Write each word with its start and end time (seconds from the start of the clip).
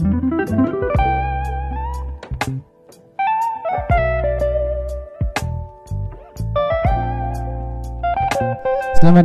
Selamat 0.00 0.16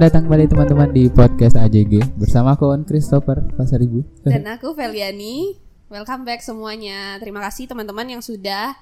datang 0.03 0.27
kembali 0.27 0.51
teman-teman 0.51 0.91
di 0.91 1.07
podcast 1.07 1.55
AJG 1.55 2.19
bersama 2.19 2.59
aku 2.59 2.75
On 2.75 2.83
Christopher 2.83 3.39
Pasaribu. 3.55 4.03
Dan 4.27 4.43
aku 4.51 4.75
Feliani. 4.75 5.55
Welcome 5.87 6.27
back 6.27 6.43
semuanya. 6.43 7.23
Terima 7.23 7.39
kasih 7.39 7.71
teman-teman 7.71 8.11
yang 8.11 8.19
sudah 8.19 8.75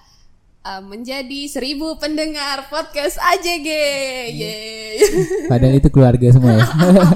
uh, 0.66 0.82
menjadi 0.82 1.46
seribu 1.46 2.02
pendengar 2.02 2.74
podcast 2.74 3.22
AJG. 3.22 3.70
Yeay. 4.34 4.98
Padahal 5.46 5.78
itu 5.78 5.94
keluarga 5.94 6.26
semua 6.34 6.58
ya. 6.58 6.66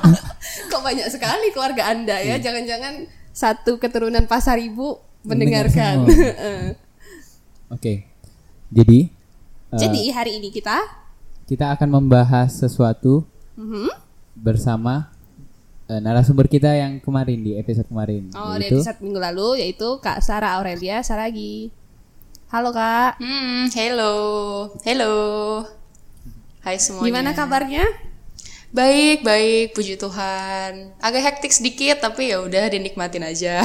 Kok 0.69 0.85
banyak 0.85 1.09
sekali 1.09 1.49
keluarga 1.49 1.89
Anda 1.89 2.21
ya? 2.21 2.37
Jangan-jangan 2.37 3.16
satu 3.37 3.77
keturunan 3.77 4.25
Pasaribu 4.25 4.97
mendengarkan. 5.21 6.09
Mendengar 6.09 6.73
Oke. 7.77 8.09
Jadi 8.67 9.13
uh, 9.69 9.77
Jadi 9.77 10.09
hari 10.09 10.41
ini 10.41 10.49
kita 10.49 10.81
kita 11.45 11.69
akan 11.71 11.87
membahas 11.93 12.49
sesuatu 12.51 13.21
Mhm. 13.53 13.89
bersama 14.33 15.09
uh, 15.85 15.97
narasumber 15.97 16.45
kita 16.45 16.69
yang 16.71 16.97
kemarin 16.97 17.41
di 17.41 17.53
episode 17.53 17.85
kemarin 17.85 18.29
Oh, 18.33 18.53
yaitu 18.53 18.77
episode 18.77 19.01
minggu 19.01 19.17
lalu 19.17 19.61
yaitu 19.61 19.97
Kak 19.97 20.19
Sarah 20.19 20.57
Aurelia 20.57 21.01
Saragi. 21.01 21.69
Halo 22.47 22.69
Kak, 22.71 23.17
Hmm, 23.17 23.67
hello, 23.69 24.13
hello. 24.81 25.13
Hai 26.61 26.77
semuanya. 26.77 27.05
gimana 27.07 27.31
kabarnya? 27.33 27.85
Baik, 28.67 29.23
baik, 29.23 29.71
puji 29.71 29.95
Tuhan. 29.95 30.91
Agak 30.99 31.23
hektik 31.23 31.55
sedikit 31.55 32.03
tapi 32.03 32.35
ya 32.35 32.43
udah 32.43 32.67
dinikmatin 32.67 33.23
aja. 33.23 33.63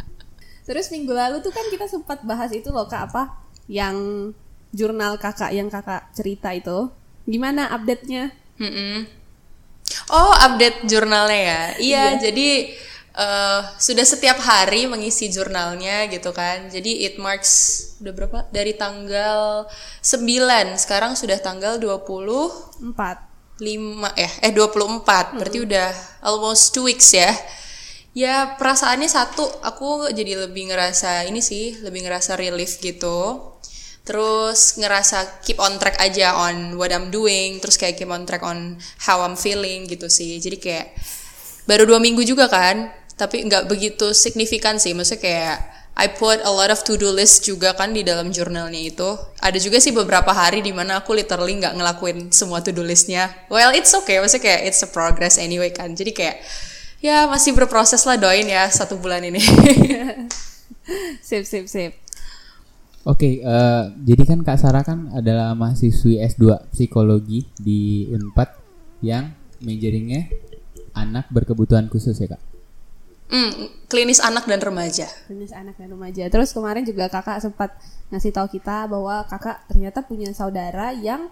Terus 0.68 0.92
minggu 0.92 1.16
lalu 1.16 1.40
tuh 1.40 1.48
kan 1.48 1.64
kita 1.72 1.88
sempat 1.88 2.20
bahas 2.28 2.52
itu 2.52 2.68
loh 2.68 2.84
Kak 2.84 3.12
apa 3.12 3.40
yang 3.72 3.96
jurnal 4.76 5.16
Kakak 5.16 5.48
yang 5.56 5.72
Kakak 5.72 6.12
cerita 6.12 6.52
itu. 6.52 6.92
Gimana 7.24 7.72
update-nya? 7.72 8.36
Mm 8.60 8.68
-mm. 8.68 8.96
Oh, 10.12 10.32
update 10.36 10.84
jurnalnya 10.92 11.40
ya. 11.40 11.62
Iya, 11.80 11.80
iya. 11.80 12.04
jadi 12.20 12.48
uh, 13.16 13.60
sudah 13.80 14.04
setiap 14.04 14.36
hari 14.44 14.84
mengisi 14.84 15.32
jurnalnya 15.32 16.04
gitu 16.12 16.36
kan. 16.36 16.68
Jadi 16.68 17.08
it 17.08 17.16
marks 17.16 17.80
udah 18.04 18.12
berapa? 18.12 18.38
Dari 18.52 18.76
tanggal 18.76 19.64
9, 20.04 20.76
sekarang 20.76 21.16
sudah 21.16 21.40
tanggal 21.40 21.80
24. 21.80 22.92
4 22.92 23.33
lima 23.62 24.10
ya 24.18 24.26
eh, 24.42 24.50
eh 24.50 24.52
24 24.52 25.06
hmm. 25.06 25.38
berarti 25.38 25.58
udah 25.62 25.88
almost 26.26 26.74
two 26.74 26.86
weeks 26.90 27.14
ya. 27.14 27.30
Ya 28.14 28.54
perasaannya 28.54 29.10
satu 29.10 29.42
aku 29.66 30.06
jadi 30.14 30.46
lebih 30.46 30.70
ngerasa 30.70 31.26
ini 31.26 31.42
sih 31.42 31.78
lebih 31.82 32.06
ngerasa 32.06 32.38
relief 32.38 32.78
gitu. 32.78 33.50
Terus 34.04 34.78
ngerasa 34.78 35.42
keep 35.42 35.58
on 35.58 35.80
track 35.80 35.98
aja 35.98 36.36
on 36.36 36.78
what 36.78 36.94
I'm 36.94 37.10
doing 37.10 37.58
terus 37.58 37.74
kayak 37.74 37.98
keep 37.98 38.10
on 38.10 38.22
track 38.28 38.44
on 38.46 38.78
how 39.02 39.22
I'm 39.26 39.34
feeling 39.34 39.90
gitu 39.90 40.06
sih. 40.06 40.38
Jadi 40.38 40.56
kayak 40.62 40.86
baru 41.66 41.90
dua 41.90 41.98
minggu 41.98 42.22
juga 42.22 42.46
kan 42.46 42.90
tapi 43.14 43.46
nggak 43.46 43.66
begitu 43.66 44.14
signifikan 44.14 44.78
sih. 44.78 44.94
Maksudnya 44.94 45.22
kayak 45.22 45.56
I 45.94 46.10
put 46.10 46.42
a 46.42 46.50
lot 46.50 46.74
of 46.74 46.82
to-do 46.82 47.14
list 47.14 47.46
juga 47.46 47.70
kan 47.78 47.94
di 47.94 48.02
dalam 48.02 48.34
jurnalnya 48.34 48.82
itu. 48.82 49.14
Ada 49.38 49.62
juga 49.62 49.78
sih 49.78 49.94
beberapa 49.94 50.34
hari 50.34 50.58
di 50.58 50.74
mana 50.74 50.98
aku 50.98 51.14
literally 51.14 51.54
nggak 51.54 51.78
ngelakuin 51.78 52.34
semua 52.34 52.58
to-do 52.58 52.82
listnya. 52.82 53.30
Well, 53.46 53.70
it's 53.70 53.94
okay, 53.94 54.18
maksudnya 54.18 54.42
kayak 54.42 54.60
it's 54.74 54.82
a 54.82 54.90
progress 54.90 55.38
anyway 55.38 55.70
kan. 55.70 55.94
Jadi 55.94 56.10
kayak 56.10 56.42
ya 56.98 57.30
masih 57.30 57.54
berproses 57.54 58.02
lah 58.10 58.18
doain 58.18 58.42
ya 58.42 58.66
satu 58.66 58.98
bulan 58.98 59.22
ini. 59.22 59.38
Sip 61.24 61.46
sip 61.48 61.64
sip. 61.70 61.96
Oke, 63.04 63.44
eh, 63.44 63.82
jadi 64.00 64.22
kan 64.24 64.40
Kak 64.44 64.56
Sarah 64.56 64.80
kan 64.80 65.12
adalah 65.12 65.52
mahasiswi 65.52 66.24
S2 66.24 66.72
psikologi 66.72 67.44
di 67.56 68.08
Unpad 68.08 68.48
yang 69.04 69.28
majoringnya 69.60 70.32
anak 70.96 71.28
berkebutuhan 71.28 71.92
khusus 71.92 72.16
ya 72.16 72.32
Kak. 72.32 72.53
Hmm, 73.34 73.90
klinis 73.90 74.22
anak 74.22 74.46
dan 74.46 74.62
remaja. 74.62 75.10
Jenis 75.26 75.50
anak 75.50 75.74
dan 75.74 75.90
remaja. 75.90 76.30
Terus 76.30 76.54
kemarin 76.54 76.86
juga 76.86 77.10
kakak 77.10 77.42
sempat 77.42 77.74
ngasih 78.14 78.30
tahu 78.30 78.46
kita 78.54 78.86
bahwa 78.86 79.26
kakak 79.26 79.66
ternyata 79.66 80.06
punya 80.06 80.30
saudara 80.30 80.94
yang 80.94 81.26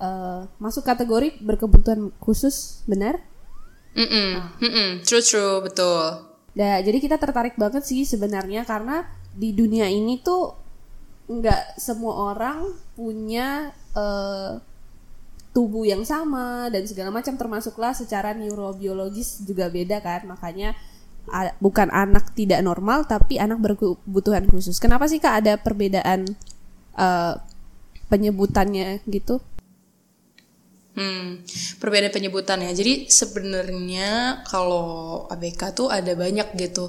eh, 0.00 0.40
masuk 0.56 0.88
kategori 0.88 1.36
berkebutuhan 1.44 2.08
khusus, 2.24 2.80
benar? 2.88 3.20
Mm-mm, 3.94 4.58
mm-mm, 4.58 4.88
true 5.06 5.22
true 5.22 5.62
betul. 5.62 6.26
Nah, 6.54 6.82
jadi 6.82 6.98
kita 6.98 7.20
tertarik 7.20 7.54
banget 7.54 7.86
sih 7.86 8.02
sebenarnya 8.02 8.66
karena 8.66 9.06
di 9.34 9.54
dunia 9.54 9.86
ini 9.86 10.18
tuh 10.18 10.54
nggak 11.30 11.78
semua 11.78 12.34
orang 12.34 12.74
punya 12.98 13.70
eh, 13.94 14.52
tubuh 15.54 15.86
yang 15.86 16.02
sama 16.02 16.66
dan 16.74 16.82
segala 16.90 17.14
macam 17.14 17.38
termasuklah 17.38 17.94
secara 17.94 18.34
neurobiologis 18.34 19.46
juga 19.46 19.70
beda 19.70 20.02
kan 20.02 20.26
makanya 20.26 20.74
bukan 21.58 21.88
anak 21.88 22.36
tidak 22.36 22.60
normal 22.60 23.08
tapi 23.08 23.40
anak 23.40 23.60
berkebutuhan 23.60 24.46
khusus. 24.48 24.76
Kenapa 24.78 25.08
sih 25.08 25.18
kak 25.18 25.44
ada 25.44 25.56
perbedaan 25.56 26.28
eh, 26.94 27.34
penyebutannya 28.12 29.02
gitu? 29.08 29.40
Hmm, 30.94 31.42
perbedaan 31.82 32.14
penyebutan 32.14 32.62
ya. 32.62 32.70
Jadi 32.70 33.10
sebenarnya 33.10 34.42
kalau 34.46 35.26
ABK 35.26 35.74
tuh 35.74 35.88
ada 35.90 36.14
banyak 36.14 36.54
gitu 36.54 36.86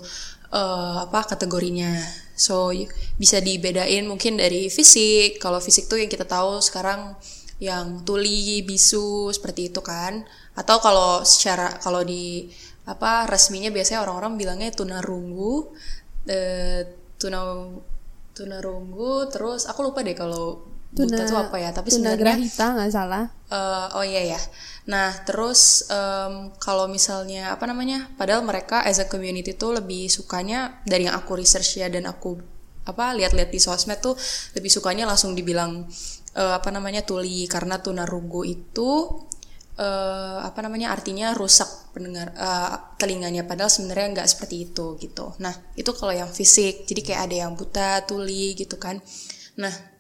eh, 0.53 0.97
apa 1.01 1.25
kategorinya. 1.25 1.89
So 2.35 2.69
bisa 3.17 3.39
dibedain 3.41 4.05
mungkin 4.05 4.37
dari 4.37 4.69
fisik. 4.69 5.41
Kalau 5.41 5.57
fisik 5.63 5.89
tuh 5.89 5.97
yang 5.97 6.11
kita 6.11 6.27
tahu 6.27 6.61
sekarang 6.61 7.17
yang 7.55 8.03
tuli, 8.03 8.61
bisu 8.67 9.31
seperti 9.31 9.71
itu 9.73 9.81
kan. 9.81 10.27
Atau 10.53 10.83
kalau 10.83 11.23
secara 11.23 11.79
kalau 11.79 12.03
di 12.03 12.51
apa 12.85 13.25
resminya 13.25 13.73
biasanya 13.73 14.05
orang-orang 14.05 14.37
bilangnya 14.37 14.69
tunarungu, 14.73 15.73
eh, 16.29 16.85
tuna 17.17 17.41
tunarungu. 18.37 19.29
Terus 19.33 19.65
aku 19.65 19.89
lupa 19.89 20.05
deh 20.05 20.13
kalau 20.13 20.61
buta 20.93 21.25
tuh 21.25 21.37
apa 21.41 21.57
ya. 21.57 21.73
Tapi 21.73 21.89
sebenarnya 21.89 22.37
tunagrahita 22.39 22.65
nggak 22.77 22.91
salah. 22.93 23.23
Eh, 23.49 23.87
oh 23.97 24.05
iya 24.05 24.37
ya. 24.37 24.41
Nah 24.85 25.09
terus 25.25 25.89
em, 25.89 26.53
kalau 26.61 26.85
misalnya 26.85 27.53
apa 27.57 27.65
namanya, 27.65 28.05
padahal 28.21 28.45
mereka 28.45 28.85
as 28.85 29.01
a 29.01 29.09
community 29.09 29.57
tuh 29.57 29.73
lebih 29.73 30.07
sukanya 30.13 30.77
dari 30.85 31.09
yang 31.09 31.17
aku 31.17 31.37
research 31.41 31.81
ya 31.81 31.89
dan 31.89 32.05
aku 32.05 32.37
apa 32.85 33.17
lihat-lihat 33.17 33.49
di 33.49 33.57
sosmed 33.57 33.97
tuh 33.97 34.13
lebih 34.53 34.69
sukanya 34.69 35.09
langsung 35.09 35.33
dibilang 35.33 35.89
eh, 36.37 36.53
apa 36.53 36.69
namanya 36.69 37.01
tuli 37.01 37.49
karena 37.49 37.81
tunarungu 37.81 38.45
itu 38.45 39.25
eh, 39.75 40.39
apa 40.43 40.59
namanya 40.63 40.91
artinya 40.91 41.31
rusak 41.35 41.67
pendengar 41.95 42.31
eh, 42.35 42.75
telinganya 42.99 43.47
padahal 43.47 43.71
sebenarnya 43.71 44.21
nggak 44.21 44.29
seperti 44.29 44.71
itu 44.71 44.99
gitu. 44.99 45.35
Nah 45.39 45.53
itu 45.79 45.91
kalau 45.95 46.13
yang 46.15 46.31
fisik 46.31 46.87
jadi 46.87 47.01
kayak 47.03 47.21
ada 47.31 47.35
yang 47.47 47.51
buta 47.55 48.03
tuli 48.07 48.55
gitu 48.55 48.75
kan. 48.79 48.99
Nah 49.59 49.94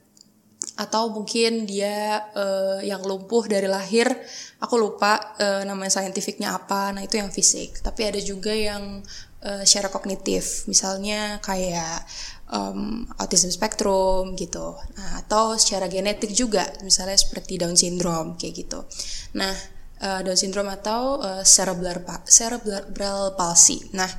atau 0.75 1.07
mungkin 1.11 1.63
dia 1.63 2.27
eh, 2.35 2.87
yang 2.87 2.99
lumpuh 3.03 3.47
dari 3.47 3.65
lahir 3.65 4.11
aku 4.59 4.75
lupa 4.75 5.35
eh, 5.39 5.63
namanya 5.63 6.01
saintifiknya 6.01 6.55
apa. 6.55 6.91
Nah 6.91 7.03
itu 7.03 7.19
yang 7.19 7.31
fisik. 7.31 7.79
Tapi 7.79 8.01
ada 8.07 8.19
juga 8.19 8.51
yang 8.51 9.03
eh, 9.43 9.63
secara 9.63 9.87
kognitif. 9.87 10.67
Misalnya 10.67 11.39
kayak 11.39 12.03
em, 12.51 13.07
autism 13.17 13.49
spectrum 13.49 14.35
gitu. 14.37 14.75
Nah, 14.97 15.23
atau 15.23 15.55
secara 15.55 15.87
genetik 15.87 16.31
juga. 16.35 16.67
Misalnya 16.83 17.17
seperti 17.17 17.57
Down 17.61 17.77
syndrome 17.79 18.35
kayak 18.35 18.53
gitu. 18.65 18.79
Nah 19.37 19.74
eh, 20.01 20.19
Down 20.23 20.37
syndrome 20.37 20.71
atau 20.71 21.21
eh, 21.23 21.43
cerebral 21.45 22.03
pa- 22.03 22.25
cerebral 22.27 23.35
palsy 23.35 23.83
nah 23.93 24.09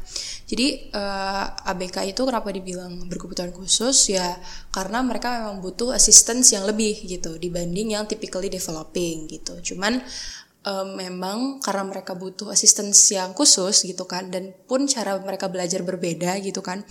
jadi 0.46 0.92
eh, 0.94 1.44
ABK 1.72 2.14
itu 2.14 2.22
kenapa 2.22 2.54
dibilang 2.54 3.10
berkebutuhan 3.10 3.50
khusus 3.50 4.14
ya 4.14 4.38
karena 4.70 5.02
mereka 5.02 5.42
memang 5.42 5.58
butuh 5.58 5.90
assistance 5.90 6.54
yang 6.54 6.62
lebih 6.64 7.02
gitu 7.02 7.34
dibanding 7.36 7.98
yang 7.98 8.06
typically 8.06 8.46
developing 8.46 9.26
gitu. 9.26 9.58
Cuman 9.74 9.98
memang 10.98 11.62
karena 11.62 11.86
mereka 11.86 12.18
butuh 12.18 12.50
assistance 12.50 13.14
yang 13.14 13.30
khusus 13.38 13.86
gitu 13.86 14.02
kan 14.02 14.34
dan 14.34 14.50
pun 14.66 14.90
cara 14.90 15.14
mereka 15.22 15.46
belajar 15.46 15.86
berbeda 15.86 16.42
gitu 16.42 16.58
kan. 16.58 16.82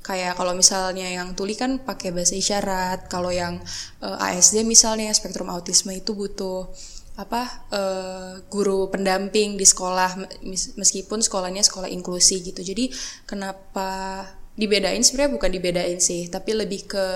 Kayak 0.00 0.34
kalau 0.34 0.56
misalnya 0.56 1.06
yang 1.12 1.36
tuli 1.36 1.54
kan 1.54 1.84
pakai 1.84 2.10
bahasa 2.10 2.32
isyarat, 2.34 3.06
kalau 3.12 3.28
yang 3.30 3.60
eh, 4.02 4.26
ASD 4.32 4.64
misalnya 4.66 5.12
spektrum 5.12 5.52
autisme 5.52 5.92
itu 5.92 6.16
butuh 6.16 6.72
apa 7.20 7.68
eh, 7.68 8.32
guru 8.48 8.88
pendamping 8.88 9.60
di 9.60 9.66
sekolah 9.68 10.40
mes- 10.40 10.72
meskipun 10.80 11.20
sekolahnya 11.20 11.60
sekolah 11.60 11.92
inklusi 11.92 12.40
gitu. 12.40 12.64
Jadi 12.64 12.88
kenapa 13.28 14.24
dibedain? 14.56 15.04
Sebenarnya 15.04 15.36
bukan 15.36 15.50
dibedain 15.52 16.00
sih 16.00 16.32
tapi 16.32 16.56
lebih 16.56 16.88
ke 16.88 17.06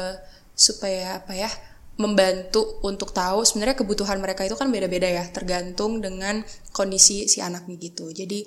supaya 0.52 1.24
apa 1.24 1.32
ya 1.32 1.50
membantu 1.94 2.82
untuk 2.82 3.14
tahu 3.14 3.46
sebenarnya 3.46 3.78
kebutuhan 3.78 4.18
mereka 4.18 4.42
itu 4.42 4.58
kan 4.58 4.66
beda-beda 4.66 5.06
ya 5.06 5.24
tergantung 5.30 6.02
dengan 6.02 6.42
kondisi 6.74 7.30
si 7.30 7.38
anaknya 7.38 7.78
gitu. 7.78 8.10
Jadi 8.10 8.42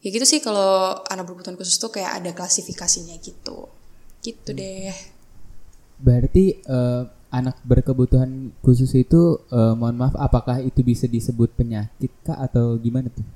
ya 0.00 0.08
gitu 0.14 0.22
sih 0.22 0.38
kalau 0.38 1.02
anak 1.10 1.26
berkebutuhan 1.26 1.58
khusus 1.58 1.82
tuh 1.82 1.90
kayak 1.90 2.22
ada 2.22 2.30
klasifikasinya 2.30 3.18
gitu. 3.18 3.66
Gitu 4.22 4.48
deh. 4.54 4.94
Berarti 5.98 6.62
eh, 6.62 7.02
anak 7.30 7.58
berkebutuhan 7.66 8.54
khusus 8.62 8.94
itu 8.94 9.40
eh, 9.50 9.74
mohon 9.74 9.98
maaf 9.98 10.14
apakah 10.16 10.62
itu 10.62 10.80
bisa 10.86 11.10
disebut 11.10 11.52
penyakit 11.54 12.12
kah 12.22 12.38
atau 12.38 12.78
gimana 12.78 13.10
tuh? 13.10 13.26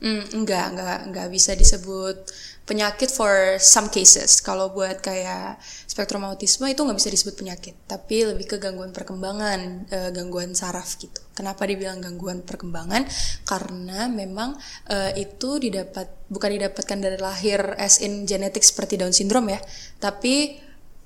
Hmm, 0.00 0.24
enggak, 0.32 0.72
enggak, 0.72 0.98
enggak 1.12 1.28
bisa 1.28 1.52
disebut 1.52 2.24
penyakit 2.64 3.12
for 3.12 3.60
some 3.60 3.92
cases. 3.92 4.40
Kalau 4.40 4.72
buat 4.72 5.04
kayak 5.04 5.60
spektrum 5.84 6.24
autisme 6.24 6.64
itu 6.72 6.80
nggak 6.80 6.96
bisa 6.96 7.12
disebut 7.12 7.36
penyakit, 7.36 7.76
tapi 7.84 8.24
lebih 8.24 8.48
ke 8.48 8.56
gangguan 8.56 8.96
perkembangan, 8.96 9.60
eh, 9.92 10.10
gangguan 10.16 10.56
saraf 10.56 10.96
gitu. 10.96 11.20
Kenapa 11.36 11.68
dibilang 11.68 12.00
gangguan 12.00 12.40
perkembangan? 12.40 13.04
Karena 13.44 14.08
memang 14.08 14.56
eh, 14.88 15.20
itu 15.20 15.60
didapat 15.60 16.32
bukan 16.32 16.50
didapatkan 16.56 16.96
dari 16.96 17.20
lahir 17.20 17.60
as 17.76 18.00
in 18.00 18.24
genetik 18.24 18.64
seperti 18.64 18.96
Down 18.96 19.12
syndrome 19.12 19.52
ya, 19.52 19.60
tapi 20.00 20.56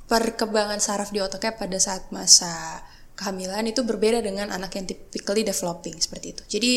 perkembangan 0.04 0.80
saraf 0.80 1.10
di 1.10 1.24
otaknya 1.24 1.56
pada 1.56 1.78
saat 1.80 2.12
masa 2.12 2.82
kehamilan 3.14 3.62
itu 3.70 3.86
berbeda 3.86 4.20
dengan 4.20 4.50
anak 4.50 4.74
yang 4.74 4.90
typically 4.90 5.46
developing 5.46 5.94
seperti 6.02 6.34
itu. 6.34 6.42
Jadi 6.58 6.74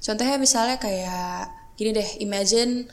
contohnya 0.00 0.36
misalnya 0.40 0.76
kayak 0.80 1.52
gini 1.76 1.90
deh, 1.92 2.08
imagine 2.24 2.88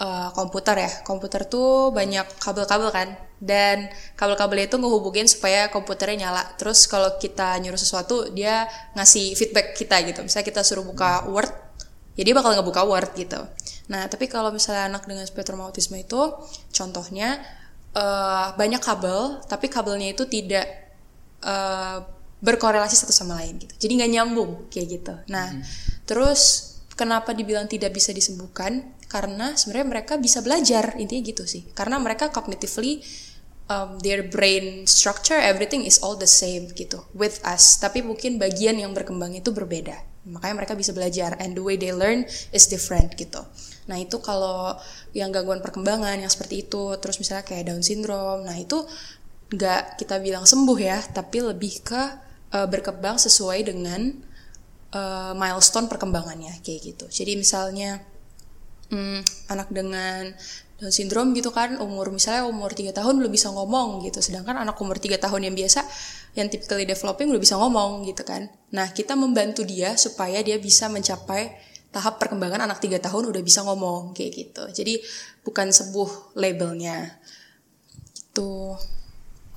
uh, 0.00 0.32
komputer 0.32 0.80
ya. 0.80 0.92
Komputer 1.04 1.44
tuh 1.44 1.92
banyak 1.92 2.24
kabel-kabel 2.40 2.88
kan, 2.90 3.08
dan 3.38 3.92
kabel-kabel 4.16 4.64
itu 4.64 4.76
ngehubungin 4.80 5.28
supaya 5.28 5.68
komputernya 5.68 6.28
nyala. 6.28 6.42
Terus 6.56 6.88
kalau 6.88 7.20
kita 7.20 7.60
nyuruh 7.60 7.78
sesuatu, 7.78 8.32
dia 8.32 8.64
ngasih 8.96 9.36
feedback 9.36 9.76
kita 9.76 10.00
gitu. 10.08 10.24
Misalnya 10.24 10.46
kita 10.48 10.64
suruh 10.64 10.82
buka 10.82 11.28
Word, 11.28 11.52
ya 12.16 12.24
dia 12.24 12.32
bakal 12.32 12.56
ngebuka 12.56 12.88
Word 12.88 13.12
gitu. 13.20 13.40
Nah, 13.92 14.08
tapi 14.08 14.30
kalau 14.32 14.48
misalnya 14.48 14.88
anak 14.88 15.04
dengan 15.04 15.28
spektrum 15.28 15.60
autisme 15.60 15.98
itu, 16.00 16.32
contohnya 16.72 17.42
uh, 17.94 18.54
banyak 18.54 18.82
kabel, 18.82 19.42
tapi 19.46 19.66
kabelnya 19.66 20.14
itu 20.14 20.26
tidak 20.26 20.66
uh, 21.42 22.04
berkorelasi 22.40 22.96
satu 22.96 23.12
sama 23.12 23.38
lain 23.40 23.60
gitu. 23.60 23.74
Jadi 23.86 23.92
nggak 24.00 24.12
nyambung 24.16 24.50
kayak 24.72 24.86
gitu. 25.00 25.14
Nah, 25.28 25.52
hmm. 25.52 25.62
terus 26.08 26.72
kenapa 26.96 27.36
dibilang 27.36 27.68
tidak 27.68 27.92
bisa 27.92 28.10
disembuhkan? 28.16 28.96
Karena 29.10 29.58
sebenarnya 29.58 29.88
mereka 29.88 30.14
bisa 30.16 30.40
belajar 30.40 30.96
intinya 30.96 31.22
gitu 31.26 31.44
sih. 31.44 31.68
Karena 31.76 31.98
mereka 32.00 32.30
cognitively 32.32 33.02
um, 33.70 34.00
their 34.02 34.26
brain 34.26 34.84
structure 34.84 35.38
everything 35.38 35.86
is 35.86 36.02
all 36.02 36.18
the 36.18 36.28
same 36.28 36.70
gitu 36.72 37.04
with 37.12 37.38
us. 37.44 37.76
Tapi 37.78 38.00
mungkin 38.00 38.40
bagian 38.40 38.78
yang 38.80 38.96
berkembang 38.96 39.36
itu 39.36 39.52
berbeda. 39.52 39.96
Makanya 40.28 40.64
mereka 40.64 40.74
bisa 40.76 40.92
belajar 40.92 41.36
and 41.40 41.56
the 41.56 41.64
way 41.64 41.80
they 41.80 41.92
learn 41.92 42.28
is 42.52 42.68
different 42.68 43.16
gitu. 43.16 43.40
Nah 43.88 43.96
itu 43.96 44.20
kalau 44.20 44.76
yang 45.16 45.32
gangguan 45.32 45.64
perkembangan 45.64 46.20
yang 46.20 46.28
seperti 46.28 46.68
itu, 46.68 46.96
terus 47.00 47.16
misalnya 47.22 47.44
kayak 47.46 47.72
Down 47.72 47.80
syndrome, 47.80 48.44
nah 48.44 48.56
itu 48.58 48.84
nggak 49.50 49.98
kita 49.98 50.20
bilang 50.20 50.44
sembuh 50.44 50.78
ya, 50.78 50.98
tapi 51.00 51.42
lebih 51.42 51.82
ke 51.82 52.02
uh, 52.54 52.66
berkembang 52.68 53.16
sesuai 53.18 53.66
dengan 53.66 54.14
uh, 54.94 55.32
milestone 55.34 55.90
perkembangannya 55.90 56.60
kayak 56.62 56.80
gitu. 56.94 57.06
Jadi 57.10 57.32
misalnya 57.38 58.02
hmm, 58.90 59.50
anak 59.50 59.70
dengan 59.70 60.34
Down 60.80 60.92
syndrome 60.92 61.36
gitu 61.36 61.52
kan 61.52 61.76
umur 61.76 62.08
misalnya 62.08 62.48
umur 62.48 62.72
3 62.72 62.96
tahun 62.96 63.20
belum 63.20 63.28
bisa 63.28 63.52
ngomong 63.52 64.00
gitu 64.08 64.24
sedangkan 64.24 64.64
anak 64.64 64.80
umur 64.80 64.96
3 64.96 65.20
tahun 65.20 65.52
yang 65.52 65.54
biasa 65.54 65.84
yang 66.40 66.48
typically 66.48 66.88
developing 66.88 67.28
udah 67.28 67.42
bisa 67.42 67.60
ngomong 67.60 68.08
gitu 68.08 68.24
kan 68.24 68.48
nah 68.72 68.88
kita 68.88 69.12
membantu 69.12 69.60
dia 69.60 69.92
supaya 70.00 70.40
dia 70.40 70.56
bisa 70.56 70.88
mencapai 70.88 71.52
tahap 71.90 72.22
perkembangan 72.22 72.64
anak 72.64 72.78
3 72.78 73.02
tahun 73.02 73.34
udah 73.34 73.42
bisa 73.42 73.66
ngomong 73.66 74.14
kayak 74.14 74.32
gitu 74.34 74.64
jadi 74.70 75.02
bukan 75.42 75.74
sebuah 75.74 76.38
labelnya 76.38 77.18
gitu 78.14 78.78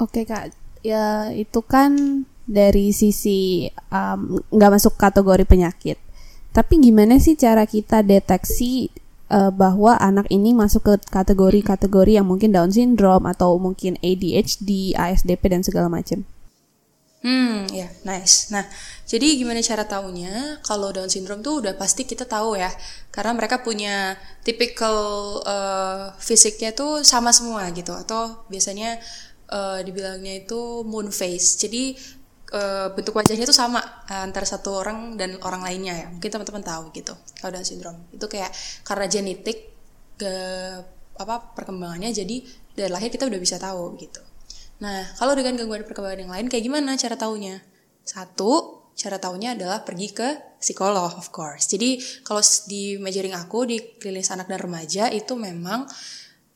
oke 0.02 0.22
kak 0.26 0.54
ya 0.84 1.32
itu 1.32 1.62
kan 1.64 2.26
dari 2.44 2.92
sisi 2.92 3.72
nggak 4.52 4.70
um, 4.70 4.76
masuk 4.76 5.00
kategori 5.00 5.48
penyakit. 5.48 5.98
Tapi 6.54 6.78
gimana 6.78 7.18
sih 7.18 7.34
cara 7.34 7.66
kita 7.66 8.06
deteksi 8.06 8.94
uh, 9.34 9.50
bahwa 9.50 9.98
anak 9.98 10.30
ini 10.30 10.54
masuk 10.54 10.86
ke 10.86 10.94
kategori-kategori 11.10 12.22
yang 12.22 12.28
mungkin 12.30 12.54
Down 12.54 12.70
syndrome 12.70 13.26
atau 13.26 13.58
mungkin 13.58 13.98
ADHD, 14.04 14.94
ASDP 14.94 15.42
dan 15.50 15.66
segala 15.66 15.90
macam? 15.90 16.28
Hmm, 17.24 17.72
ya, 17.72 17.88
yeah, 17.88 17.92
nice. 18.04 18.52
Nah, 18.52 18.68
jadi 19.08 19.40
gimana 19.40 19.64
cara 19.64 19.88
taunya? 19.88 20.60
Kalau 20.60 20.92
Down 20.92 21.08
syndrome 21.08 21.40
tuh 21.40 21.64
udah 21.64 21.74
pasti 21.80 22.04
kita 22.04 22.28
tahu 22.28 22.60
ya, 22.60 22.68
karena 23.16 23.32
mereka 23.32 23.64
punya 23.64 24.20
typical 24.44 24.98
uh, 25.48 26.12
fisiknya 26.20 26.76
tuh 26.76 27.00
sama 27.08 27.32
semua 27.32 27.72
gitu, 27.72 27.96
atau 27.96 28.44
biasanya 28.52 29.00
uh, 29.48 29.80
dibilangnya 29.80 30.44
itu 30.44 30.84
moon 30.84 31.16
face. 31.16 31.56
Jadi 31.64 31.96
uh, 32.54 32.88
bentuk 32.94 33.16
wajahnya 33.18 33.48
itu 33.48 33.56
sama 33.56 33.82
antara 34.08 34.44
satu 34.44 34.84
orang 34.84 35.16
dan 35.16 35.36
orang 35.42 35.66
lainnya 35.66 35.94
ya 35.98 36.08
mungkin 36.14 36.30
teman-teman 36.30 36.64
tahu 36.64 36.84
gitu 36.94 37.14
kalau 37.42 37.52
Down 37.58 37.66
syndrome 37.66 38.00
itu 38.14 38.26
kayak 38.30 38.54
karena 38.86 39.06
genetik 39.10 39.74
ke 40.22 40.34
apa 41.18 41.36
perkembangannya 41.58 42.14
jadi 42.14 42.36
dari 42.74 42.90
lahir 42.90 43.10
kita 43.10 43.26
udah 43.30 43.42
bisa 43.42 43.58
tahu 43.58 43.98
gitu 43.98 44.22
nah 44.84 45.08
kalau 45.16 45.32
dengan 45.40 45.56
gangguan 45.56 45.88
perkembangan 45.88 46.20
yang 46.28 46.34
lain 46.36 46.48
kayak 46.52 46.64
gimana 46.68 47.00
cara 47.00 47.16
taunya? 47.16 47.64
Satu 48.04 48.84
cara 48.94 49.18
taunya 49.18 49.56
adalah 49.56 49.82
pergi 49.82 50.12
ke 50.12 50.60
psikolog 50.60 51.16
of 51.16 51.32
course. 51.32 51.72
Jadi 51.72 51.98
kalau 52.22 52.44
di 52.68 53.00
measuring 53.00 53.34
aku 53.34 53.66
di 53.66 53.78
klinis 53.98 54.30
anak 54.30 54.52
dan 54.52 54.60
remaja 54.62 55.10
itu 55.10 55.34
memang 55.34 55.88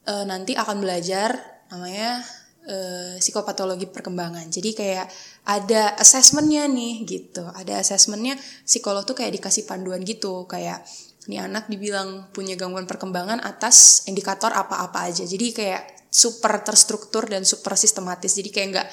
uh, 0.07 0.25
nanti 0.27 0.53
akan 0.53 0.77
belajar 0.77 1.35
namanya 1.73 2.21
uh, 2.69 3.15
psikopatologi 3.17 3.89
perkembangan. 3.89 4.47
Jadi 4.47 4.69
kayak 4.77 5.07
ada 5.49 5.97
assessmentnya 5.97 6.69
nih 6.69 7.03
gitu. 7.07 7.43
Ada 7.47 7.81
assessmentnya 7.81 8.37
psikolog 8.63 9.03
tuh 9.03 9.17
kayak 9.17 9.41
dikasih 9.41 9.65
panduan 9.65 10.05
gitu. 10.05 10.45
Kayak 10.45 10.85
ini 11.27 11.43
anak 11.43 11.67
dibilang 11.67 12.31
punya 12.31 12.55
gangguan 12.55 12.87
perkembangan 12.87 13.43
atas 13.43 14.07
indikator 14.07 14.53
apa-apa 14.53 15.11
aja. 15.11 15.27
Jadi 15.27 15.51
kayak 15.51 15.96
super 16.07 16.63
terstruktur 16.63 17.27
dan 17.27 17.43
super 17.43 17.75
sistematis. 17.75 18.33
Jadi 18.33 18.49
kayak 18.49 18.67
nggak 18.73 18.87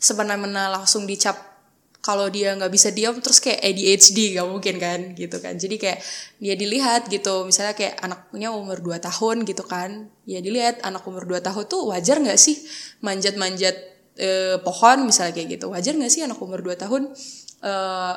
sebenarnya 0.00 0.72
langsung 0.72 1.04
dicap 1.04 1.50
kalau 2.00 2.32
dia 2.32 2.56
nggak 2.56 2.72
bisa 2.72 2.88
diam 2.88 3.20
terus 3.20 3.44
kayak 3.44 3.60
ADHD 3.60 4.40
gak 4.40 4.48
mungkin 4.48 4.80
kan 4.80 5.00
gitu 5.12 5.36
kan. 5.36 5.60
Jadi 5.60 5.76
kayak 5.76 6.00
dia 6.40 6.54
dilihat 6.56 7.12
gitu 7.12 7.44
misalnya 7.44 7.76
kayak 7.76 8.00
anaknya 8.00 8.48
umur 8.56 8.80
2 8.80 8.96
tahun 9.04 9.44
gitu 9.44 9.64
kan 9.68 10.08
ya 10.24 10.40
dilihat 10.40 10.80
anak 10.80 11.04
umur 11.04 11.28
2 11.28 11.44
tahun 11.44 11.64
tuh 11.68 11.92
wajar 11.92 12.16
nggak 12.24 12.40
sih 12.40 12.56
manjat-manjat 13.04 13.76
eh, 14.16 14.56
pohon 14.64 15.04
misalnya 15.04 15.36
kayak 15.36 15.60
gitu? 15.60 15.68
Wajar 15.68 15.92
nggak 15.92 16.12
sih 16.12 16.24
anak 16.24 16.40
umur 16.40 16.64
2 16.64 16.80
tahun 16.80 17.12
eh, 17.60 18.14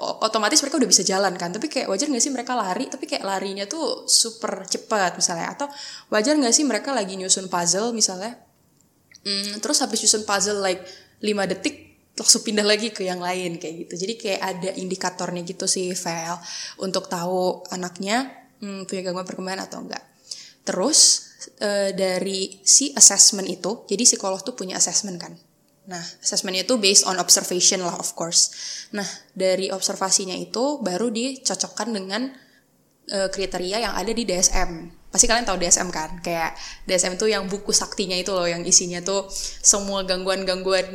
otomatis 0.00 0.58
mereka 0.62 0.76
udah 0.80 0.90
bisa 0.90 1.02
jalan 1.06 1.34
kan. 1.38 1.54
Tapi 1.54 1.70
kayak 1.70 1.86
wajar 1.86 2.10
nggak 2.10 2.24
sih 2.24 2.32
mereka 2.34 2.58
lari 2.58 2.90
tapi 2.90 3.06
kayak 3.06 3.22
larinya 3.22 3.64
tuh 3.68 4.08
super 4.10 4.66
cepat 4.66 5.14
misalnya. 5.18 5.54
Atau 5.54 5.66
wajar 6.10 6.34
nggak 6.34 6.54
sih 6.54 6.64
mereka 6.66 6.90
lagi 6.90 7.14
nyusun 7.14 7.46
puzzle 7.46 7.94
misalnya 7.94 8.44
hmm, 9.24 9.58
terus 9.58 9.80
habis 9.80 9.98
nyusun 10.04 10.22
puzzle 10.28 10.60
like 10.60 10.84
5 11.24 11.50
detik 11.56 11.74
langsung 12.14 12.46
pindah 12.46 12.62
lagi 12.62 12.94
ke 12.94 13.02
yang 13.02 13.18
lain 13.18 13.58
kayak 13.58 13.88
gitu. 13.88 14.06
Jadi 14.06 14.14
kayak 14.14 14.40
ada 14.40 14.70
indikatornya 14.78 15.42
gitu 15.42 15.66
sih 15.66 15.90
Vel 15.98 16.38
untuk 16.78 17.10
tahu 17.10 17.66
anaknya 17.74 18.30
hmm, 18.62 18.86
punya 18.86 19.02
gangguan 19.02 19.26
perkembangan 19.26 19.66
atau 19.66 19.82
enggak. 19.82 20.04
Terus 20.62 20.98
uh, 21.58 21.90
dari 21.90 22.62
si 22.62 22.94
assessment 22.94 23.50
itu, 23.50 23.82
jadi 23.90 24.06
psikolog 24.06 24.38
tuh 24.46 24.54
punya 24.54 24.78
assessment 24.78 25.18
kan. 25.18 25.34
Nah, 25.84 26.00
assessmentnya 26.24 26.64
itu 26.64 26.80
based 26.80 27.04
on 27.04 27.20
observation 27.20 27.84
lah 27.84 28.00
of 28.00 28.16
course. 28.16 28.52
Nah, 28.96 29.04
dari 29.36 29.68
observasinya 29.68 30.32
itu 30.32 30.80
baru 30.80 31.12
dicocokkan 31.12 31.92
dengan 31.92 32.32
uh, 33.12 33.28
kriteria 33.28 33.84
yang 33.84 33.92
ada 33.92 34.08
di 34.08 34.24
DSM. 34.24 35.04
Pasti 35.12 35.30
kalian 35.30 35.46
tahu 35.46 35.60
DSM 35.60 35.88
kan? 35.92 36.18
Kayak 36.24 36.56
DSM 36.88 37.20
itu 37.20 37.28
yang 37.30 37.46
buku 37.46 37.70
saktinya 37.70 38.16
itu 38.16 38.32
loh, 38.32 38.48
yang 38.48 38.64
isinya 38.64 38.98
tuh 39.04 39.28
semua 39.62 40.02
gangguan-gangguan 40.08 40.88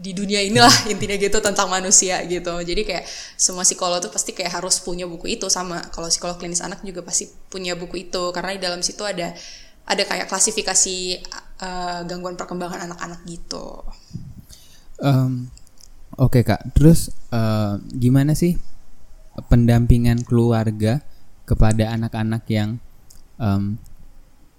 di 0.00 0.16
dunia 0.16 0.42
inilah 0.42 0.72
intinya 0.92 1.14
gitu 1.20 1.38
tentang 1.38 1.68
manusia 1.68 2.24
gitu. 2.24 2.56
Jadi 2.58 2.82
kayak 2.88 3.04
semua 3.36 3.62
psikolog 3.68 4.00
tuh 4.00 4.10
pasti 4.10 4.32
kayak 4.32 4.58
harus 4.58 4.80
punya 4.80 5.04
buku 5.04 5.36
itu 5.38 5.46
sama. 5.52 5.78
Kalau 5.92 6.08
psikolog 6.08 6.40
klinis 6.40 6.64
anak 6.64 6.80
juga 6.82 7.04
pasti 7.04 7.28
punya 7.52 7.76
buku 7.76 8.10
itu 8.10 8.32
karena 8.32 8.56
di 8.56 8.60
dalam 8.64 8.80
situ 8.80 9.04
ada 9.04 9.30
ada 9.82 10.02
kayak 10.06 10.30
klasifikasi 10.30 11.22
uh, 11.62 12.02
gangguan 12.04 12.34
perkembangan 12.34 12.90
anak-anak 12.90 13.22
gitu. 13.24 13.86
Um, 14.98 15.48
Oke 16.20 16.44
okay, 16.44 16.52
kak, 16.52 16.76
terus 16.76 17.08
uh, 17.32 17.80
gimana 17.88 18.36
sih 18.36 18.60
pendampingan 19.48 20.20
keluarga 20.28 21.00
kepada 21.48 21.88
anak-anak 21.88 22.44
yang 22.52 22.76
um, 23.40 23.80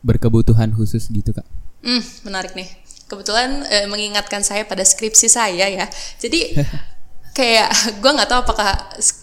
berkebutuhan 0.01 0.73
khusus 0.73 1.13
gitu 1.13 1.29
kak? 1.29 1.45
Hmm, 1.85 2.01
menarik 2.25 2.57
nih. 2.57 2.65
Kebetulan 3.05 3.69
eh, 3.69 3.85
mengingatkan 3.85 4.41
saya 4.41 4.65
pada 4.65 4.81
skripsi 4.81 5.29
saya 5.29 5.69
ya. 5.69 5.85
Jadi 6.17 6.57
kayak 7.37 8.01
gue 8.01 8.11
nggak 8.11 8.29
tahu 8.33 8.39
apakah 8.49 8.73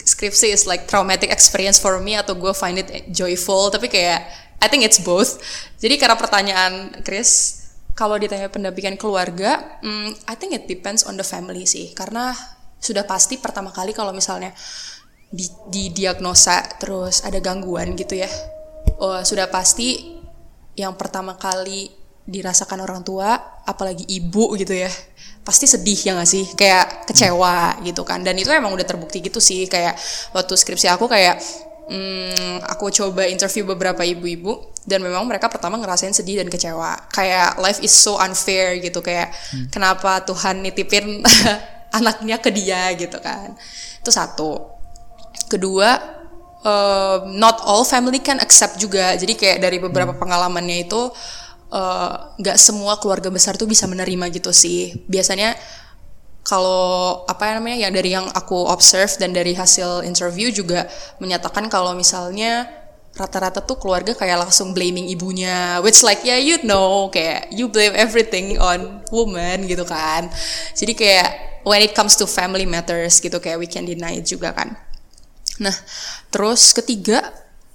skripsi 0.06 0.54
is 0.54 0.70
like 0.70 0.86
traumatic 0.86 1.34
experience 1.34 1.82
for 1.82 1.98
me 1.98 2.14
atau 2.14 2.38
gue 2.38 2.54
find 2.54 2.78
it 2.78 3.10
joyful. 3.10 3.74
Tapi 3.74 3.90
kayak 3.90 4.22
I 4.60 4.70
think 4.70 4.86
it's 4.86 5.02
both. 5.02 5.40
Jadi 5.82 5.98
karena 5.98 6.14
pertanyaan 6.14 7.02
Chris, 7.02 7.59
kalau 7.94 8.16
ditanya 8.16 8.48
pendampingan 8.48 8.96
keluarga, 8.96 9.80
hmm, 9.84 10.14
I 10.30 10.34
think 10.38 10.56
it 10.56 10.64
depends 10.66 11.04
on 11.04 11.16
the 11.20 11.26
family 11.26 11.68
sih. 11.68 11.92
Karena 11.92 12.32
sudah 12.80 13.04
pasti 13.04 13.36
pertama 13.36 13.70
kali 13.70 13.92
kalau 13.92 14.10
misalnya 14.10 14.56
di, 15.30 15.46
di 15.68 15.92
diagnosa 15.92 16.64
terus 16.80 17.22
ada 17.22 17.38
gangguan 17.38 17.94
gitu 17.94 18.18
ya, 18.18 18.30
oh, 18.98 19.20
sudah 19.22 19.46
pasti 19.52 20.18
yang 20.74 20.96
pertama 20.96 21.36
kali 21.36 21.92
dirasakan 22.24 22.82
orang 22.82 23.02
tua, 23.02 23.36
apalagi 23.66 24.06
ibu 24.06 24.54
gitu 24.54 24.74
ya, 24.74 24.90
pasti 25.40 25.66
sedih 25.66 25.98
ya 25.98 26.12
gak 26.20 26.30
sih 26.30 26.44
kayak 26.52 27.08
kecewa 27.08 27.80
gitu 27.82 28.04
kan 28.04 28.20
dan 28.20 28.36
itu 28.36 28.52
emang 28.52 28.70
udah 28.76 28.84
terbukti 28.84 29.24
gitu 29.24 29.40
sih 29.40 29.64
kayak 29.66 29.96
waktu 30.36 30.52
skripsi 30.52 30.86
aku 30.92 31.08
kayak 31.08 31.40
hmm, 31.90 32.62
aku 32.70 32.88
coba 32.94 33.26
interview 33.26 33.66
beberapa 33.66 34.06
ibu-ibu 34.06 34.70
dan 34.86 35.02
memang 35.02 35.26
mereka 35.26 35.50
pertama 35.50 35.76
ngerasain 35.76 36.14
sedih 36.14 36.40
dan 36.40 36.48
kecewa. 36.48 37.10
Kayak 37.10 37.58
life 37.58 37.82
is 37.82 37.92
so 37.92 38.16
unfair 38.16 38.78
gitu 38.78 39.02
kayak 39.02 39.34
hmm. 39.52 39.68
kenapa 39.74 40.22
Tuhan 40.22 40.62
nitipin 40.62 41.26
anaknya 41.98 42.38
ke 42.38 42.54
dia 42.54 42.94
gitu 42.94 43.18
kan. 43.18 43.58
Itu 44.00 44.14
satu. 44.14 44.78
Kedua 45.50 45.98
uh, 46.62 47.26
not 47.26 47.60
all 47.66 47.82
family 47.82 48.22
can 48.22 48.38
accept 48.38 48.78
juga. 48.78 49.18
Jadi 49.18 49.34
kayak 49.34 49.58
dari 49.58 49.82
beberapa 49.82 50.14
hmm. 50.14 50.20
pengalamannya 50.22 50.86
itu 50.86 51.10
eh, 51.70 52.12
nggak 52.38 52.56
uh, 52.56 52.60
semua 52.60 52.98
keluarga 52.98 53.30
besar 53.30 53.54
tuh 53.58 53.66
bisa 53.66 53.90
menerima 53.90 54.30
gitu 54.30 54.54
sih. 54.54 54.94
Biasanya 55.10 55.58
kalau 56.40 57.22
apa 57.28 57.56
namanya 57.56 57.88
yang 57.88 57.92
dari 57.92 58.10
yang 58.16 58.26
aku 58.32 58.66
observe 58.68 59.12
dan 59.20 59.36
dari 59.36 59.52
hasil 59.52 60.02
interview 60.02 60.48
juga 60.48 60.88
menyatakan 61.20 61.68
kalau 61.68 61.92
misalnya 61.92 62.66
rata-rata 63.10 63.60
tuh 63.60 63.76
keluarga 63.76 64.14
kayak 64.14 64.48
langsung 64.48 64.70
blaming 64.72 65.10
ibunya 65.10 65.82
which 65.82 66.00
like 66.06 66.22
yeah 66.22 66.38
you 66.38 66.56
know 66.62 67.10
kayak 67.10 67.50
you 67.52 67.66
blame 67.68 67.92
everything 67.92 68.56
on 68.56 69.04
woman 69.12 69.66
gitu 69.68 69.84
kan. 69.84 70.30
Jadi 70.72 70.92
kayak 70.96 71.28
when 71.66 71.84
it 71.84 71.92
comes 71.92 72.16
to 72.16 72.24
family 72.24 72.64
matters 72.64 73.20
gitu 73.20 73.36
kayak 73.36 73.60
we 73.60 73.68
can 73.68 73.84
deny 73.84 74.16
it 74.16 74.24
juga 74.24 74.56
kan. 74.56 74.78
Nah 75.60 75.74
terus 76.32 76.72
ketiga 76.72 77.20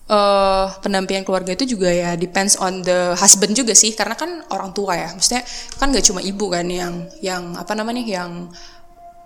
uh, 0.09 0.69
pendampingan 0.81 1.25
keluarga 1.25 1.53
itu 1.53 1.77
juga 1.77 1.89
ya 1.89 2.13
depends 2.17 2.57
on 2.57 2.81
the 2.85 3.13
husband 3.17 3.53
juga 3.53 3.73
sih. 3.73 3.93
Karena 3.93 4.17
kan 4.17 4.43
orang 4.51 4.71
tua 4.73 4.97
ya. 4.97 5.09
Maksudnya 5.13 5.43
kan 5.77 5.93
gak 5.93 6.05
cuma 6.05 6.21
ibu 6.21 6.45
kan 6.51 6.65
yang 6.67 7.09
yang 7.21 7.57
apa 7.57 7.73
namanya 7.73 8.03
yang 8.05 8.49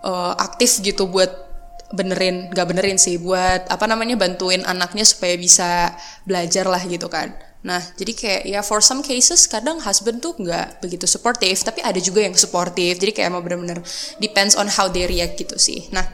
uh, 0.04 0.34
aktif 0.36 0.80
gitu 0.80 1.08
buat 1.08 1.50
benerin 1.90 2.54
gak 2.54 2.70
benerin 2.70 3.02
sih 3.02 3.18
buat 3.18 3.66
apa 3.66 3.82
namanya 3.90 4.14
bantuin 4.14 4.62
anaknya 4.62 5.02
supaya 5.02 5.34
bisa 5.34 5.94
belajar 6.22 6.64
lah 6.70 6.82
gitu 6.86 7.10
kan. 7.10 7.34
Nah 7.60 7.82
jadi 7.98 8.12
kayak 8.16 8.42
ya 8.48 8.60
for 8.64 8.80
some 8.80 9.04
cases 9.04 9.44
kadang 9.44 9.82
husband 9.84 10.24
tuh 10.24 10.32
nggak 10.32 10.80
begitu 10.80 11.04
supportive 11.04 11.60
tapi 11.60 11.84
ada 11.84 11.98
juga 12.00 12.24
yang 12.24 12.32
supportive. 12.32 12.96
Jadi 12.96 13.12
kayak 13.12 13.28
emang 13.28 13.42
bener-bener 13.44 13.84
depends 14.16 14.56
on 14.56 14.70
how 14.70 14.88
they 14.88 15.04
react 15.04 15.36
gitu 15.36 15.58
sih. 15.60 15.90
Nah 15.92 16.06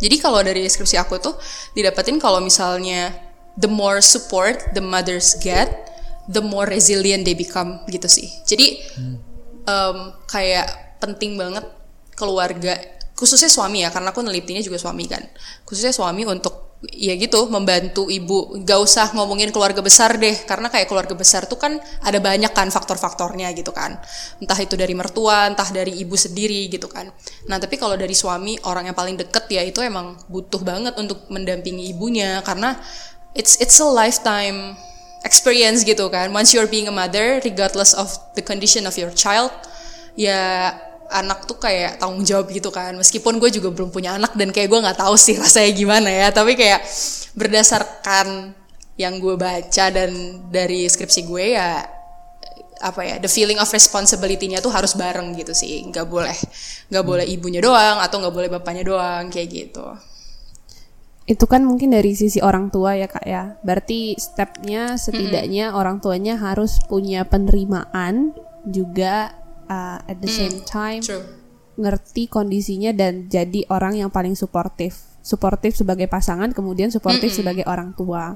jadi 0.00 0.16
kalau 0.16 0.40
dari 0.40 0.64
deskripsi 0.64 0.96
aku 0.96 1.20
tuh 1.20 1.36
didapetin 1.76 2.16
kalau 2.16 2.40
misalnya 2.40 3.29
the 3.60 3.68
more 3.68 4.00
support 4.00 4.72
the 4.72 4.80
mothers 4.80 5.36
get, 5.44 5.68
the 6.24 6.40
more 6.40 6.64
resilient 6.64 7.28
they 7.28 7.36
become 7.36 7.84
gitu 7.92 8.08
sih. 8.08 8.28
Jadi 8.48 8.80
hmm. 8.96 9.16
um, 9.68 9.98
kayak 10.24 10.96
penting 10.98 11.36
banget 11.36 11.68
keluarga, 12.16 12.80
khususnya 13.12 13.52
suami 13.52 13.84
ya, 13.84 13.92
karena 13.92 14.16
aku 14.16 14.24
nelitinya 14.24 14.64
juga 14.64 14.80
suami 14.80 15.04
kan. 15.04 15.20
Khususnya 15.68 15.92
suami 15.92 16.24
untuk 16.24 16.70
ya 16.88 17.12
gitu 17.12 17.52
membantu 17.52 18.08
ibu 18.08 18.56
gak 18.64 18.80
usah 18.80 19.12
ngomongin 19.12 19.52
keluarga 19.52 19.84
besar 19.84 20.16
deh 20.16 20.32
karena 20.48 20.72
kayak 20.72 20.88
keluarga 20.88 21.12
besar 21.12 21.44
tuh 21.44 21.60
kan 21.60 21.76
ada 21.76 22.16
banyak 22.24 22.48
kan 22.56 22.72
faktor-faktornya 22.72 23.52
gitu 23.52 23.68
kan 23.68 24.00
entah 24.40 24.56
itu 24.56 24.80
dari 24.80 24.96
mertua 24.96 25.44
entah 25.52 25.68
dari 25.68 25.92
ibu 26.00 26.16
sendiri 26.16 26.72
gitu 26.72 26.88
kan 26.88 27.12
nah 27.52 27.60
tapi 27.60 27.76
kalau 27.76 28.00
dari 28.00 28.16
suami 28.16 28.56
orang 28.64 28.88
yang 28.88 28.96
paling 28.96 29.20
deket 29.20 29.44
ya 29.52 29.60
itu 29.60 29.84
emang 29.84 30.16
butuh 30.32 30.64
banget 30.64 30.96
untuk 30.96 31.28
mendampingi 31.28 31.92
ibunya 31.92 32.40
karena 32.40 32.80
it's 33.34 33.58
it's 33.62 33.78
a 33.78 33.86
lifetime 33.86 34.74
experience 35.22 35.84
gitu 35.84 36.08
kan. 36.08 36.32
Once 36.32 36.52
you're 36.56 36.70
being 36.70 36.88
a 36.88 36.94
mother 36.94 37.38
regardless 37.44 37.92
of 37.92 38.08
the 38.34 38.42
condition 38.42 38.88
of 38.88 38.96
your 38.96 39.12
child 39.12 39.52
ya 40.16 40.72
anak 41.10 41.44
tuh 41.44 41.58
kayak 41.58 41.98
tanggung 41.98 42.22
jawab 42.22 42.48
gitu 42.50 42.70
kan. 42.70 42.94
Meskipun 42.96 43.36
gue 43.42 43.50
juga 43.50 43.68
belum 43.74 43.90
punya 43.90 44.16
anak 44.16 44.34
dan 44.38 44.54
kayak 44.54 44.70
gue 44.70 44.80
nggak 44.80 44.98
tahu 44.98 45.14
sih 45.18 45.36
rasanya 45.36 45.72
gimana 45.74 46.08
ya. 46.08 46.28
Tapi 46.30 46.54
kayak 46.54 46.80
berdasarkan 47.34 48.56
yang 49.00 49.16
gue 49.16 49.34
baca 49.34 49.84
dan 49.90 50.10
dari 50.52 50.84
skripsi 50.84 51.24
gue 51.24 51.56
ya 51.56 51.88
apa 52.80 53.04
ya 53.04 53.16
the 53.20 53.28
feeling 53.28 53.60
of 53.60 53.68
responsibility-nya 53.68 54.64
tuh 54.64 54.72
harus 54.72 54.96
bareng 54.96 55.36
gitu 55.36 55.52
sih. 55.52 55.84
Nggak 55.90 56.06
boleh 56.08 56.36
nggak 56.90 57.04
boleh 57.04 57.26
ibunya 57.28 57.60
doang 57.60 58.00
atau 58.00 58.18
nggak 58.22 58.34
boleh 58.34 58.48
bapaknya 58.48 58.84
doang 58.88 59.28
kayak 59.28 59.48
gitu 59.52 59.84
itu 61.30 61.46
kan 61.46 61.62
mungkin 61.62 61.94
dari 61.94 62.18
sisi 62.18 62.42
orang 62.42 62.74
tua 62.74 62.98
ya 62.98 63.06
kak 63.06 63.22
ya. 63.22 63.54
Berarti 63.62 64.18
stepnya 64.18 64.98
setidaknya 64.98 65.70
mm 65.70 65.72
-hmm. 65.72 65.78
orang 65.78 65.96
tuanya 66.02 66.34
harus 66.34 66.82
punya 66.90 67.22
penerimaan 67.22 68.34
juga 68.66 69.30
uh, 69.70 70.02
at 70.02 70.18
the 70.18 70.26
mm, 70.26 70.34
same 70.34 70.58
time 70.66 70.98
true. 70.98 71.22
ngerti 71.78 72.26
kondisinya 72.26 72.90
dan 72.90 73.30
jadi 73.30 73.62
orang 73.70 74.02
yang 74.02 74.10
paling 74.10 74.34
suportif. 74.34 75.06
Suportif 75.22 75.78
sebagai 75.78 76.10
pasangan 76.10 76.50
kemudian 76.50 76.90
suportif 76.90 77.30
mm 77.30 77.38
-hmm. 77.38 77.38
sebagai 77.46 77.64
orang 77.70 77.94
tua. 77.94 78.34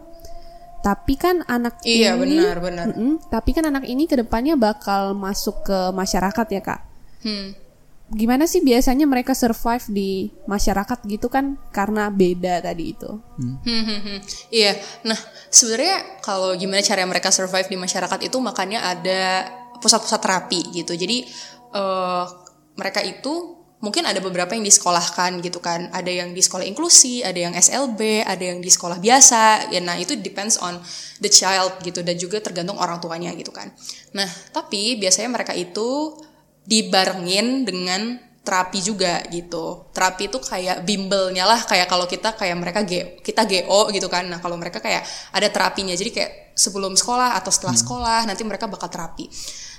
Tapi 0.87 1.19
kan 1.19 1.43
anak 1.51 1.83
iya, 1.83 2.15
ini 2.15 2.39
benar 2.39 2.63
benar. 2.63 2.87
Mm 2.95 2.95
-mm, 2.95 3.15
tapi 3.27 3.51
kan 3.51 3.67
anak 3.67 3.91
ini 3.91 4.07
ke 4.07 4.15
depannya 4.15 4.55
bakal 4.55 5.19
masuk 5.19 5.67
ke 5.67 5.91
masyarakat 5.91 6.47
ya 6.47 6.63
kak. 6.63 6.81
Hmm 7.27 7.64
gimana 8.13 8.45
sih 8.45 8.61
biasanya 8.61 9.09
mereka 9.09 9.33
survive 9.33 9.89
di 9.89 10.29
masyarakat 10.45 11.09
gitu 11.09 11.33
kan 11.33 11.57
karena 11.73 12.13
beda 12.13 12.61
tadi 12.61 12.93
itu. 12.93 13.11
Hmm. 13.41 13.57
Hmm, 13.65 13.85
hmm, 13.89 14.01
hmm. 14.05 14.19
Iya, 14.53 14.73
nah 15.09 15.17
sebenarnya 15.49 16.21
kalau 16.21 16.53
gimana 16.53 16.85
cara 16.85 17.09
mereka 17.09 17.33
survive 17.33 17.67
di 17.73 17.81
masyarakat 17.81 18.21
itu 18.29 18.37
makanya 18.45 18.93
ada 18.93 19.49
pusat-pusat 19.81 20.21
terapi 20.21 20.61
gitu. 20.77 20.93
Jadi 20.93 21.25
uh, 21.73 22.29
mereka 22.77 23.01
itu 23.01 23.65
mungkin 23.85 24.09
ada 24.09 24.17
beberapa 24.25 24.57
yang 24.57 24.65
disekolahkan 24.65 25.41
gitu 25.41 25.65
kan. 25.65 25.89
Ada 25.93 26.25
yang 26.25 26.37
di 26.37 26.41
sekolah 26.45 26.65
inklusi, 26.65 27.21
ada 27.21 27.37
yang 27.37 27.53
SLB, 27.57 28.25
ada 28.25 28.41
yang 28.41 28.61
di 28.61 28.69
sekolah 28.73 29.01
biasa. 29.01 29.73
Ya 29.73 29.81
nah 29.81 29.97
itu 29.97 30.17
depends 30.17 30.61
on 30.61 30.77
the 31.21 31.29
child 31.33 31.81
gitu 31.81 32.05
dan 32.05 32.21
juga 32.21 32.41
tergantung 32.41 32.77
orang 32.77 33.01
tuanya 33.01 33.33
gitu 33.37 33.53
kan. 33.53 33.73
Nah, 34.13 34.29
tapi 34.53 34.97
biasanya 34.97 35.29
mereka 35.29 35.53
itu 35.53 36.17
dibarengin 36.65 37.69
dengan 37.69 38.19
terapi 38.45 38.79
juga 38.85 39.25
gitu. 39.33 39.89
Terapi 39.97 40.29
itu 40.29 40.39
kayak 40.39 40.85
bimbelnya 40.85 41.49
lah 41.49 41.65
kayak 41.65 41.89
kalau 41.89 42.05
kita 42.05 42.37
kayak 42.37 42.57
mereka 42.61 42.85
G, 42.85 43.19
kita 43.25 43.49
GO 43.49 43.89
gitu 43.89 44.07
kan. 44.13 44.29
Nah, 44.29 44.39
kalau 44.39 44.61
mereka 44.61 44.85
kayak 44.85 45.03
ada 45.33 45.49
terapinya. 45.49 45.97
Jadi 45.97 46.13
kayak 46.13 46.53
sebelum 46.53 46.93
sekolah 46.93 47.41
atau 47.41 47.49
setelah 47.49 47.73
hmm. 47.75 47.83
sekolah 47.83 48.21
nanti 48.29 48.45
mereka 48.45 48.69
bakal 48.69 48.93
terapi. 48.93 49.33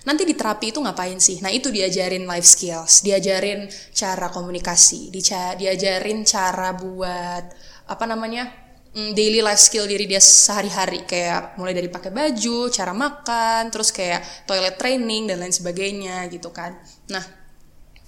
Nanti 0.05 0.25
di 0.25 0.33
terapi 0.33 0.73
itu 0.73 0.81
ngapain 0.81 1.17
sih? 1.21 1.41
Nah, 1.45 1.53
itu 1.53 1.69
diajarin 1.69 2.25
life 2.25 2.45
skills, 2.45 3.05
diajarin 3.05 3.69
cara 3.93 4.29
komunikasi, 4.33 5.13
diajarin 5.57 6.25
cara 6.25 6.73
buat 6.73 7.45
apa 7.85 8.05
namanya? 8.09 8.64
Mm, 8.95 9.11
daily 9.11 9.43
life 9.43 9.59
skill 9.59 9.83
diri 9.83 10.07
dia 10.07 10.23
sehari-hari 10.23 11.03
kayak 11.03 11.59
mulai 11.59 11.75
dari 11.75 11.91
pakai 11.91 12.15
baju, 12.15 12.71
cara 12.71 12.95
makan, 12.95 13.67
terus 13.67 13.91
kayak 13.91 14.47
toilet 14.47 14.79
training 14.79 15.27
dan 15.27 15.43
lain 15.43 15.51
sebagainya 15.51 16.23
gitu 16.31 16.47
kan. 16.55 16.79
Nah, 17.11 17.19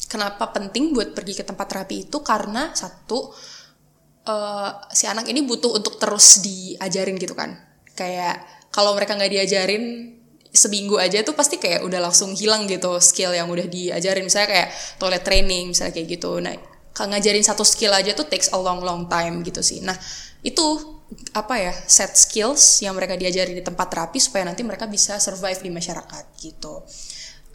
kenapa 0.08 0.48
penting 0.56 0.96
buat 0.96 1.12
pergi 1.12 1.36
ke 1.36 1.44
tempat 1.44 1.68
terapi 1.68 2.08
itu 2.08 2.24
karena 2.24 2.72
satu 2.72 3.36
uh, 4.32 4.72
si 4.96 5.04
anak 5.12 5.28
ini 5.28 5.44
butuh 5.44 5.76
untuk 5.76 6.00
terus 6.00 6.40
diajarin 6.40 7.20
gitu 7.20 7.36
kan. 7.36 7.60
Kayak 7.92 8.48
kalau 8.72 8.96
mereka 8.96 9.20
nggak 9.20 9.44
diajarin 9.44 10.16
seminggu 10.56 10.96
aja 10.96 11.20
tuh 11.28 11.36
pasti 11.36 11.60
kayak 11.60 11.84
udah 11.84 12.00
langsung 12.00 12.32
hilang 12.32 12.64
gitu 12.64 12.96
skill 13.04 13.36
yang 13.36 13.52
udah 13.52 13.68
diajarin 13.68 14.24
misalnya 14.24 14.50
kayak 14.56 14.70
toilet 14.96 15.24
training 15.28 15.76
misalnya 15.76 16.00
kayak 16.00 16.16
gitu. 16.16 16.40
Nah, 16.40 16.56
ngajarin 16.96 17.46
satu 17.46 17.68
skill 17.68 17.94
aja 17.94 18.16
tuh 18.16 18.26
takes 18.26 18.50
a 18.56 18.58
long 18.58 18.82
long 18.82 19.06
time 19.12 19.44
gitu 19.46 19.60
sih. 19.62 19.84
Nah, 19.84 19.94
itu 20.44 20.68
apa 21.32 21.56
ya 21.56 21.74
set 21.74 22.14
skills 22.20 22.84
yang 22.84 22.92
mereka 22.92 23.16
diajari 23.16 23.56
di 23.56 23.64
tempat 23.64 23.88
terapi 23.88 24.20
supaya 24.20 24.44
nanti 24.44 24.62
mereka 24.62 24.86
bisa 24.92 25.18
survive 25.24 25.60
di 25.64 25.72
masyarakat 25.72 26.24
gitu. 26.44 26.84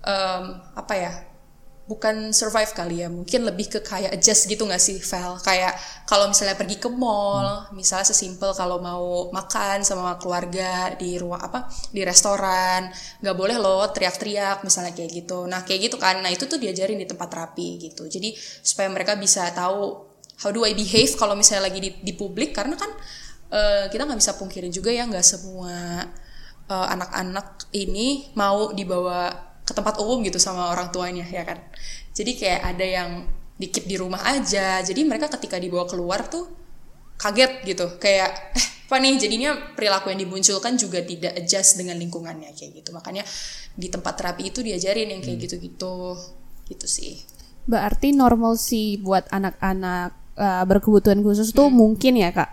Um, 0.03 0.45
apa 0.75 0.95
ya 0.99 1.13
bukan 1.83 2.31
survive 2.31 2.71
kali 2.73 3.03
ya 3.03 3.11
mungkin 3.11 3.43
lebih 3.43 3.67
ke 3.67 3.79
kayak 3.83 4.15
adjust 4.15 4.47
gitu 4.47 4.63
nggak 4.63 4.79
sih 4.79 5.03
Val 5.03 5.35
kayak 5.43 5.75
kalau 6.07 6.31
misalnya 6.31 6.55
pergi 6.55 6.79
ke 6.79 6.87
mall 6.87 7.67
hmm. 7.69 7.75
misalnya 7.75 8.07
sesimpel 8.07 8.55
kalau 8.55 8.79
mau 8.79 9.29
makan 9.35 9.83
sama 9.83 10.15
keluarga 10.17 10.95
di 10.95 11.19
ruang 11.19 11.43
apa 11.43 11.67
di 11.91 12.07
restoran 12.07 12.87
nggak 13.19 13.37
boleh 13.37 13.59
loh 13.59 13.83
teriak-teriak 13.91 14.63
misalnya 14.63 14.95
kayak 14.95 15.11
gitu. 15.11 15.45
Nah 15.51 15.67
kayak 15.67 15.91
gitu 15.91 15.97
kan. 15.99 16.23
Nah 16.23 16.31
itu 16.31 16.47
tuh 16.47 16.57
diajarin 16.63 16.97
di 16.97 17.07
tempat 17.07 17.29
terapi 17.29 17.69
gitu. 17.91 18.07
Jadi 18.07 18.31
supaya 18.63 18.87
mereka 18.87 19.19
bisa 19.19 19.51
tahu 19.51 20.12
how 20.43 20.51
do 20.51 20.67
I 20.67 20.75
behave 20.75 21.15
kalau 21.15 21.39
misalnya 21.39 21.71
lagi 21.71 21.79
di, 21.79 21.91
di 22.03 22.13
publik? 22.19 22.51
Karena 22.51 22.75
kan 22.75 22.91
uh, 23.55 23.87
kita 23.87 24.03
nggak 24.03 24.19
bisa 24.19 24.35
pungkirin 24.35 24.75
juga 24.75 24.91
ya 24.91 25.07
nggak 25.07 25.25
semua 25.25 26.05
eh, 26.67 26.87
anak-anak 26.95 27.71
ini 27.75 28.35
mau 28.39 28.75
dibawa 28.75 29.31
ke 29.63 29.73
tempat 29.75 30.03
umum 30.03 30.23
gitu 30.27 30.43
sama 30.43 30.75
orang 30.75 30.91
tuanya 30.91 31.23
ya 31.27 31.47
kan? 31.47 31.63
Jadi 32.13 32.35
kayak 32.37 32.61
ada 32.75 32.87
yang 32.87 33.11
dikit 33.57 33.87
di 33.87 33.95
rumah 33.95 34.21
aja. 34.27 34.83
Jadi 34.83 35.07
mereka 35.07 35.31
ketika 35.39 35.57
dibawa 35.63 35.87
keluar 35.87 36.27
tuh 36.27 36.51
kaget 37.15 37.63
gitu. 37.63 37.87
Kayak 38.03 38.57
eh 38.59 38.67
apa 38.91 38.97
nih? 38.99 39.15
Jadinya 39.17 39.51
perilaku 39.73 40.13
yang 40.13 40.21
dimunculkan 40.27 40.75
juga 40.77 41.01
tidak 41.01 41.33
adjust 41.39 41.79
dengan 41.79 41.97
lingkungannya 41.97 42.53
kayak 42.53 42.83
gitu. 42.83 42.91
Makanya 42.93 43.23
di 43.73 43.89
tempat 43.89 44.19
terapi 44.19 44.51
itu 44.51 44.61
diajarin 44.61 45.15
yang 45.15 45.23
kayak 45.23 45.49
gitu-gitu. 45.49 46.19
Gitu 46.67 46.87
sih. 46.91 47.23
Berarti 47.65 48.11
normal 48.11 48.59
sih 48.59 48.99
buat 48.99 49.31
anak-anak 49.31 50.22
uh, 50.39 50.65
berkebutuhan 50.65 51.21
khusus 51.21 51.51
tuh 51.51 51.69
mungkin 51.69 52.17
ya 52.19 52.33
kak. 52.33 52.51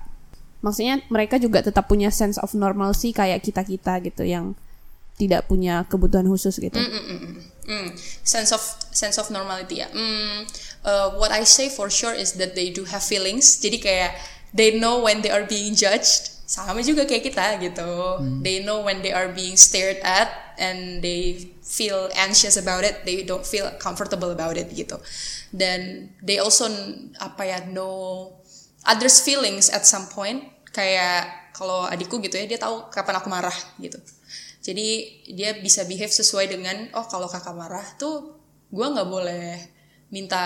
Maksudnya 0.59 0.99
mereka 1.07 1.39
juga 1.39 1.63
tetap 1.63 1.87
punya 1.87 2.11
sense 2.11 2.35
of 2.39 2.51
normalcy 2.51 3.15
kayak 3.15 3.39
kita 3.39 3.63
kita 3.63 4.03
gitu 4.03 4.27
yang 4.27 4.57
tidak 5.19 5.47
punya 5.51 5.83
kebutuhan 5.87 6.27
khusus 6.27 6.59
gitu. 6.59 6.79
Mm, 6.79 6.91
mm, 6.91 7.05
mm. 7.05 7.35
Mm. 7.69 7.93
sense 8.25 8.49
of 8.49 8.65
sense 8.89 9.21
of 9.21 9.29
normality 9.29 9.85
ya 9.85 9.93
mm, 9.93 10.49
uh, 10.89 11.13
what 11.21 11.29
I 11.29 11.45
say 11.45 11.69
for 11.69 11.85
sure 11.93 12.17
is 12.17 12.33
that 12.41 12.57
they 12.57 12.73
do 12.73 12.89
have 12.89 13.05
feelings 13.05 13.61
jadi 13.61 13.77
kayak 13.77 14.11
they 14.57 14.73
know 14.73 15.05
when 15.05 15.21
they 15.21 15.29
are 15.29 15.45
being 15.45 15.77
judged 15.77 16.33
sama 16.49 16.81
juga 16.81 17.05
kayak 17.05 17.29
kita 17.29 17.45
gitu. 17.61 18.17
They 18.41 18.65
know 18.65 18.81
when 18.81 19.05
they 19.05 19.13
are 19.13 19.29
being 19.29 19.53
stared 19.53 20.01
at 20.01 20.57
and 20.57 20.97
they 21.05 21.53
feel 21.61 22.09
anxious 22.17 22.57
about 22.57 22.81
it 22.81 23.05
they 23.05 23.21
don't 23.21 23.45
feel 23.45 23.69
comfortable 23.77 24.33
about 24.33 24.57
it 24.57 24.65
gitu. 24.73 24.97
Dan 25.53 26.09
they 26.25 26.41
also 26.41 26.65
apa 27.21 27.45
ya 27.45 27.59
know 27.69 28.33
others 28.81 29.21
feelings 29.21 29.69
at 29.69 29.85
some 29.85 30.09
point. 30.09 30.41
Kayak 30.73 31.53
kalau 31.53 31.85
adikku 31.85 32.17
gitu 32.17 32.41
ya 32.41 32.49
dia 32.49 32.57
tahu 32.57 32.89
kapan 32.89 33.21
aku 33.21 33.29
marah 33.29 33.57
gitu. 33.77 34.01
Jadi 34.65 35.21
dia 35.29 35.53
bisa 35.53 35.85
behave 35.85 36.09
sesuai 36.09 36.49
dengan 36.49 36.89
oh 36.97 37.05
kalau 37.05 37.29
kakak 37.29 37.53
marah 37.53 37.85
tuh 38.01 38.41
gue 38.73 38.87
nggak 38.89 39.05
boleh 39.05 39.53
minta 40.09 40.41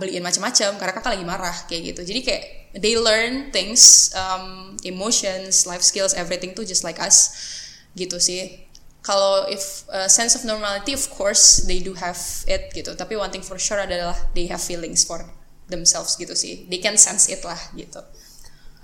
beliin 0.00 0.24
macam-macam 0.24 0.80
karena 0.80 0.92
kakak 0.96 1.12
lagi 1.20 1.26
marah 1.28 1.56
kayak 1.68 1.92
gitu. 1.92 2.00
Jadi 2.00 2.20
kayak 2.24 2.44
they 2.76 2.98
learn 2.98 3.50
things 3.54 4.10
um, 4.18 4.74
emotions 4.82 5.64
life 5.64 5.82
skills 5.82 6.12
everything 6.14 6.52
tuh 6.52 6.66
just 6.66 6.82
like 6.82 6.98
us 6.98 7.30
gitu 7.94 8.18
sih 8.18 8.66
kalau 9.04 9.46
if 9.46 9.86
uh, 9.92 10.08
sense 10.10 10.34
of 10.34 10.42
normality 10.42 10.92
of 10.92 11.06
course 11.12 11.62
they 11.70 11.78
do 11.78 11.94
have 11.94 12.18
it 12.50 12.74
gitu 12.74 12.92
tapi 12.98 13.14
one 13.14 13.30
thing 13.30 13.44
for 13.44 13.56
sure 13.56 13.78
adalah 13.78 14.16
they 14.34 14.50
have 14.50 14.60
feelings 14.60 15.06
for 15.06 15.22
themselves 15.70 16.18
gitu 16.18 16.34
sih 16.34 16.66
they 16.68 16.82
can 16.82 16.98
sense 16.98 17.30
it 17.30 17.40
lah 17.46 17.58
gitu 17.78 18.02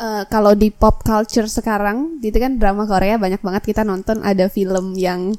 Eh, 0.00 0.25
kalau 0.32 0.56
di 0.56 0.73
pop 0.73 1.04
culture 1.04 1.44
sekarang, 1.44 2.25
gitu 2.25 2.40
kan 2.40 2.56
drama 2.56 2.88
Korea 2.88 3.20
banyak 3.20 3.44
banget 3.44 3.68
kita 3.68 3.85
nonton 3.85 4.25
ada 4.25 4.49
film 4.49 4.97
yang 4.97 5.37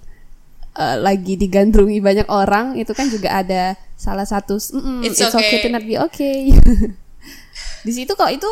eh, 0.78 0.98
lagi 1.02 1.34
digandrungi 1.34 1.98
banyak 1.98 2.30
orang, 2.30 2.78
itu 2.78 2.94
kan 2.94 3.10
juga 3.10 3.42
ada 3.42 3.74
salah 3.98 4.22
satu 4.22 4.62
"Mm-mm, 4.62 5.02
It's 5.02 5.18
it's, 5.18 5.34
okay. 5.34 5.58
okay." 5.58 5.66
to 5.66 5.70
not 5.74 5.82
be 5.82 5.98
okay. 5.98 6.54
di 7.82 7.92
situ 7.92 8.14
kok 8.14 8.30
itu 8.32 8.48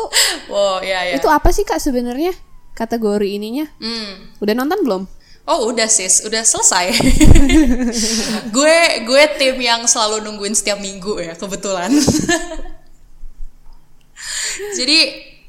wow 0.52 0.84
ya 0.84 1.08
ya 1.08 1.16
itu 1.16 1.28
apa 1.30 1.48
sih 1.54 1.64
kak 1.64 1.80
sebenarnya 1.80 2.34
kategori 2.74 3.36
ininya? 3.36 3.68
Hmm. 3.76 4.32
Udah 4.40 4.54
nonton 4.56 4.80
belum? 4.80 5.02
Oh 5.48 5.72
udah 5.72 5.88
sis, 5.90 6.22
udah 6.24 6.46
selesai. 6.46 6.94
gue 8.56 8.76
gue 9.02 9.22
tim 9.36 9.56
yang 9.58 9.82
selalu 9.84 10.22
nungguin 10.22 10.54
setiap 10.54 10.78
minggu 10.78 11.18
ya 11.20 11.34
kebetulan. 11.34 11.90
Jadi 14.78 14.98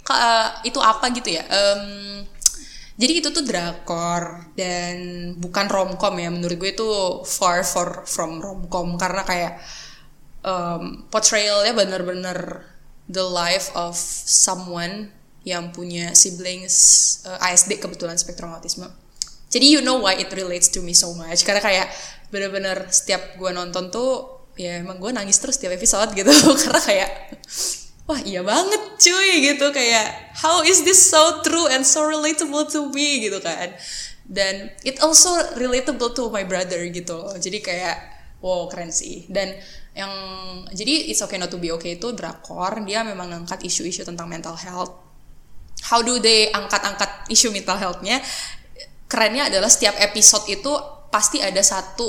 ka- 0.02 0.64
itu 0.66 0.80
apa 0.82 1.14
gitu 1.14 1.38
ya? 1.38 1.44
Em, 1.46 1.82
jadi 2.98 3.14
itu 3.24 3.30
tuh 3.34 3.44
drakor 3.46 4.50
dan 4.58 4.96
bukan 5.38 5.66
romcom 5.70 6.16
ya. 6.18 6.30
Menurut 6.34 6.58
gue 6.58 6.72
itu 6.74 6.90
far 7.28 7.62
far 7.66 8.06
from 8.08 8.42
romcom 8.42 8.98
karena 8.98 9.22
kayak 9.26 9.54
um, 10.46 11.06
portrayalnya 11.10 11.74
bener-bener 11.78 12.38
the 13.10 13.24
life 13.24 13.72
of 13.74 13.98
someone 14.28 15.10
yang 15.42 15.74
punya 15.74 16.14
siblings 16.14 16.76
uh, 17.26 17.42
ASD 17.42 17.82
kebetulan 17.82 18.18
spektrum 18.18 18.54
autisme. 18.54 18.86
Jadi 19.52 19.68
you 19.68 19.82
know 19.84 20.00
why 20.00 20.16
it 20.16 20.32
relates 20.32 20.72
to 20.72 20.80
me 20.80 20.96
so 20.96 21.12
much. 21.18 21.44
Karena 21.44 21.60
kayak 21.60 21.88
bener-bener 22.32 22.88
setiap 22.88 23.36
gue 23.36 23.52
nonton 23.52 23.92
tuh 23.92 24.40
ya 24.56 24.80
emang 24.80 25.02
gue 25.02 25.12
nangis 25.12 25.42
terus 25.42 25.60
setiap 25.60 25.76
episode 25.76 26.14
gitu. 26.16 26.32
Karena 26.64 26.82
kayak 26.82 27.10
wah 28.08 28.22
iya 28.22 28.46
banget 28.46 29.02
cuy 29.02 29.32
gitu. 29.52 29.74
Kayak 29.74 30.38
how 30.40 30.64
is 30.64 30.86
this 30.88 31.02
so 31.02 31.44
true 31.44 31.68
and 31.68 31.84
so 31.84 32.06
relatable 32.06 32.64
to 32.70 32.88
me 32.94 33.28
gitu 33.28 33.42
kan. 33.44 33.76
Dan 34.24 34.72
it 34.88 35.02
also 35.04 35.36
relatable 35.60 36.16
to 36.16 36.32
my 36.32 36.48
brother 36.48 36.86
gitu. 36.88 37.34
Jadi 37.36 37.60
kayak 37.60 37.98
wow 38.40 38.72
keren 38.72 38.94
sih. 38.94 39.28
Dan 39.28 39.52
yang 39.92 40.12
jadi 40.72 41.12
it's 41.12 41.20
okay 41.20 41.36
not 41.36 41.52
to 41.52 41.60
be 41.60 41.68
okay 41.76 42.00
itu 42.00 42.16
drakor 42.16 42.80
dia 42.88 43.04
memang 43.04 43.28
ngangkat 43.28 43.60
isu-isu 43.68 44.08
tentang 44.08 44.32
mental 44.32 44.56
health. 44.56 44.96
How 45.92 46.00
do 46.00 46.22
they 46.24 46.48
angkat-angkat 46.54 47.28
isu 47.28 47.52
mental 47.52 47.76
health-nya? 47.76 48.24
Kerennya 49.12 49.52
adalah 49.52 49.68
setiap 49.68 49.98
episode 50.00 50.48
itu 50.48 50.72
pasti 51.12 51.44
ada 51.44 51.60
satu 51.60 52.08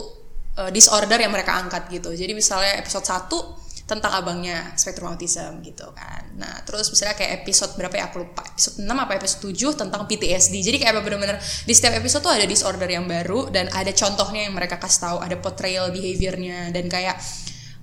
uh, 0.62 0.71
disorder 0.71 1.18
yang 1.18 1.35
mereka 1.35 1.59
angkat 1.59 1.90
gitu. 1.90 2.14
Jadi 2.14 2.31
misalnya 2.37 2.79
episode 2.79 3.03
1 3.03 3.62
tentang 3.83 4.14
abangnya 4.14 4.73
spektrum 4.79 5.11
autism 5.11 5.59
gitu 5.66 5.90
kan. 5.90 6.38
Nah 6.38 6.62
terus 6.62 6.87
misalnya 6.95 7.18
kayak 7.18 7.42
episode 7.42 7.75
berapa 7.75 7.90
ya 7.99 8.05
aku 8.09 8.23
lupa. 8.23 8.47
Episode 8.55 8.79
6 8.79 8.88
apa 8.88 9.12
episode 9.18 9.42
7 9.51 9.75
tentang 9.75 10.07
PTSD 10.07 10.55
jadi 10.62 10.77
kayak 10.79 11.03
bener-bener 11.03 11.42
di 11.66 11.75
setiap 11.75 11.99
episode 11.99 12.23
tuh 12.23 12.33
ada 12.33 12.47
disorder 12.47 12.87
yang 12.87 13.11
baru 13.11 13.51
dan 13.51 13.66
ada 13.75 13.90
contohnya 13.90 14.47
yang 14.47 14.55
mereka 14.55 14.79
kasih 14.79 15.11
tahu 15.11 15.16
ada 15.18 15.35
portrayal 15.42 15.90
behaviornya 15.90 16.71
dan 16.71 16.87
kayak 16.87 17.18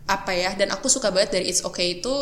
apa 0.09 0.33
ya 0.33 0.57
dan 0.57 0.73
aku 0.73 0.89
suka 0.89 1.13
banget 1.13 1.37
dari 1.37 1.45
It's 1.53 1.61
Okay 1.61 2.01
itu 2.01 2.15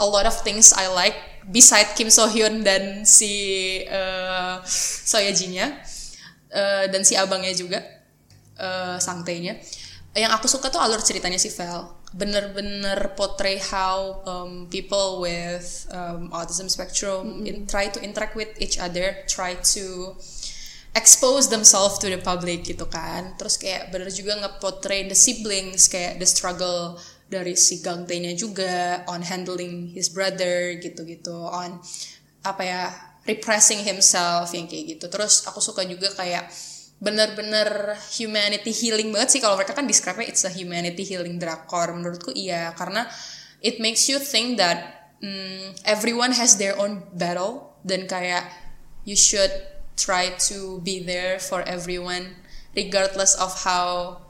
a 0.00 0.06
lot 0.08 0.24
of 0.24 0.36
things 0.40 0.72
I 0.72 0.88
like 0.88 1.16
beside 1.44 1.92
Kim 1.92 2.08
So 2.08 2.24
Hyun 2.26 2.64
dan 2.64 3.04
si 3.04 3.84
uh, 3.84 4.64
Soyejinya 5.04 5.76
uh, 6.50 6.84
dan 6.88 7.04
si 7.04 7.14
abangnya 7.14 7.52
juga 7.52 7.84
uh, 8.56 8.96
Sangtae-nya. 8.96 9.60
Yang 10.16 10.32
aku 10.32 10.46
suka 10.48 10.72
tuh 10.72 10.80
alur 10.80 11.04
ceritanya 11.04 11.36
si 11.36 11.52
Vel 11.52 11.96
bener-bener 12.16 13.12
portray 13.12 13.60
how 13.60 14.24
um, 14.24 14.66
people 14.72 15.20
with 15.20 15.84
um, 15.92 16.32
autism 16.32 16.70
spectrum 16.70 17.44
in, 17.44 17.66
try 17.68 17.92
to 17.92 18.00
interact 18.00 18.32
with 18.32 18.48
each 18.56 18.80
other 18.80 19.20
try 19.28 19.52
to 19.60 20.16
expose 20.96 21.52
themselves 21.52 22.00
to 22.00 22.08
the 22.08 22.16
public 22.16 22.64
gitu 22.64 22.88
kan. 22.88 23.36
Terus 23.36 23.60
kayak 23.60 23.92
bener 23.92 24.08
juga 24.08 24.40
nge-portray 24.40 25.04
the 25.06 25.14
siblings 25.14 25.92
kayak 25.92 26.16
the 26.16 26.24
struggle 26.24 26.96
dari 27.28 27.52
si 27.52 27.84
Gangtae-nya 27.84 28.32
juga 28.32 29.04
on 29.10 29.20
handling 29.20 29.92
his 29.92 30.08
brother 30.08 30.80
gitu-gitu 30.80 31.36
on 31.36 31.76
apa 32.46 32.62
ya 32.64 32.82
repressing 33.28 33.84
himself 33.84 34.48
yang 34.56 34.64
kayak 34.64 34.96
gitu. 34.96 35.06
Terus 35.12 35.44
aku 35.44 35.60
suka 35.60 35.84
juga 35.84 36.08
kayak 36.16 36.48
bener-bener 36.96 37.92
humanity 38.16 38.72
healing 38.72 39.12
banget 39.12 39.36
sih. 39.36 39.40
Kalau 39.44 39.60
mereka 39.60 39.76
kan 39.76 39.84
describe 39.84 40.24
it's 40.24 40.48
a 40.48 40.52
humanity 40.54 41.04
healing 41.04 41.36
drakor. 41.36 41.92
Menurutku 41.92 42.32
iya 42.32 42.72
karena 42.72 43.04
it 43.60 43.76
makes 43.82 44.08
you 44.08 44.16
think 44.16 44.56
that 44.56 45.10
mm, 45.20 45.76
everyone 45.84 46.32
has 46.32 46.56
their 46.56 46.72
own 46.80 47.04
battle. 47.12 47.76
Dan 47.86 48.08
kayak 48.08 48.48
you 49.06 49.14
should 49.14 49.52
try 49.96 50.36
to 50.36 50.78
be 50.84 51.00
there 51.00 51.40
for 51.40 51.64
everyone 51.64 52.36
regardless 52.76 53.32
of 53.40 53.50
how 53.64 54.20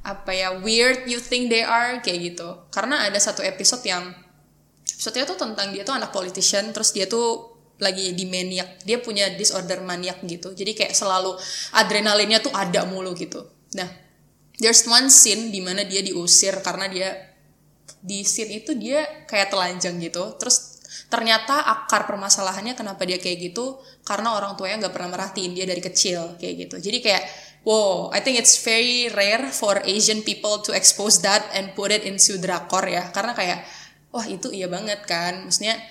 apa 0.00 0.32
ya 0.32 0.48
weird 0.60 1.04
you 1.08 1.20
think 1.20 1.52
they 1.52 1.64
are 1.64 2.00
kayak 2.00 2.32
gitu. 2.32 2.68
Karena 2.72 3.08
ada 3.08 3.16
satu 3.20 3.44
episode 3.44 3.84
yang 3.84 4.12
episode 4.84 5.24
tuh 5.24 5.38
tentang 5.40 5.72
dia 5.72 5.84
tuh 5.84 5.96
anak 5.96 6.12
politician 6.12 6.72
terus 6.76 6.92
dia 6.92 7.08
tuh 7.08 7.56
lagi 7.80 8.12
di 8.12 8.28
maniak 8.28 8.84
dia 8.84 9.00
punya 9.00 9.32
disorder 9.32 9.80
maniak 9.80 10.20
gitu. 10.28 10.52
Jadi 10.52 10.76
kayak 10.76 10.92
selalu 10.92 11.36
adrenalinnya 11.72 12.44
tuh 12.44 12.52
ada 12.52 12.84
mulu 12.84 13.16
gitu. 13.16 13.44
Nah 13.76 13.88
there's 14.60 14.84
one 14.84 15.08
scene 15.08 15.48
di 15.48 15.64
mana 15.64 15.88
dia 15.88 16.04
diusir 16.04 16.60
karena 16.60 16.88
dia 16.88 17.08
di 18.00 18.24
scene 18.24 18.60
itu 18.60 18.76
dia 18.76 19.04
kayak 19.24 19.52
telanjang 19.52 19.96
gitu. 20.00 20.36
Terus 20.36 20.69
ternyata 21.10 21.66
akar 21.66 22.06
permasalahannya 22.06 22.78
kenapa 22.78 23.02
dia 23.02 23.18
kayak 23.18 23.50
gitu? 23.50 23.82
Karena 24.06 24.38
orang 24.38 24.54
tuanya 24.54 24.86
nggak 24.86 24.94
pernah 24.94 25.10
merhatiin 25.10 25.52
dia 25.58 25.66
dari 25.66 25.82
kecil 25.82 26.38
kayak 26.38 26.70
gitu. 26.70 26.76
Jadi 26.78 26.98
kayak 27.02 27.22
wow 27.66 28.14
I 28.14 28.22
think 28.22 28.38
it's 28.38 28.62
very 28.62 29.10
rare 29.10 29.50
for 29.50 29.82
Asian 29.82 30.22
people 30.22 30.62
to 30.62 30.70
expose 30.70 31.18
that 31.26 31.42
and 31.50 31.74
put 31.74 31.90
it 31.90 32.06
into 32.06 32.38
drakor 32.38 32.86
ya. 32.86 33.10
Karena 33.10 33.34
kayak 33.34 33.66
wah 34.14 34.22
itu 34.22 34.54
iya 34.54 34.70
banget 34.70 35.02
kan. 35.02 35.50
Maksudnya 35.50 35.82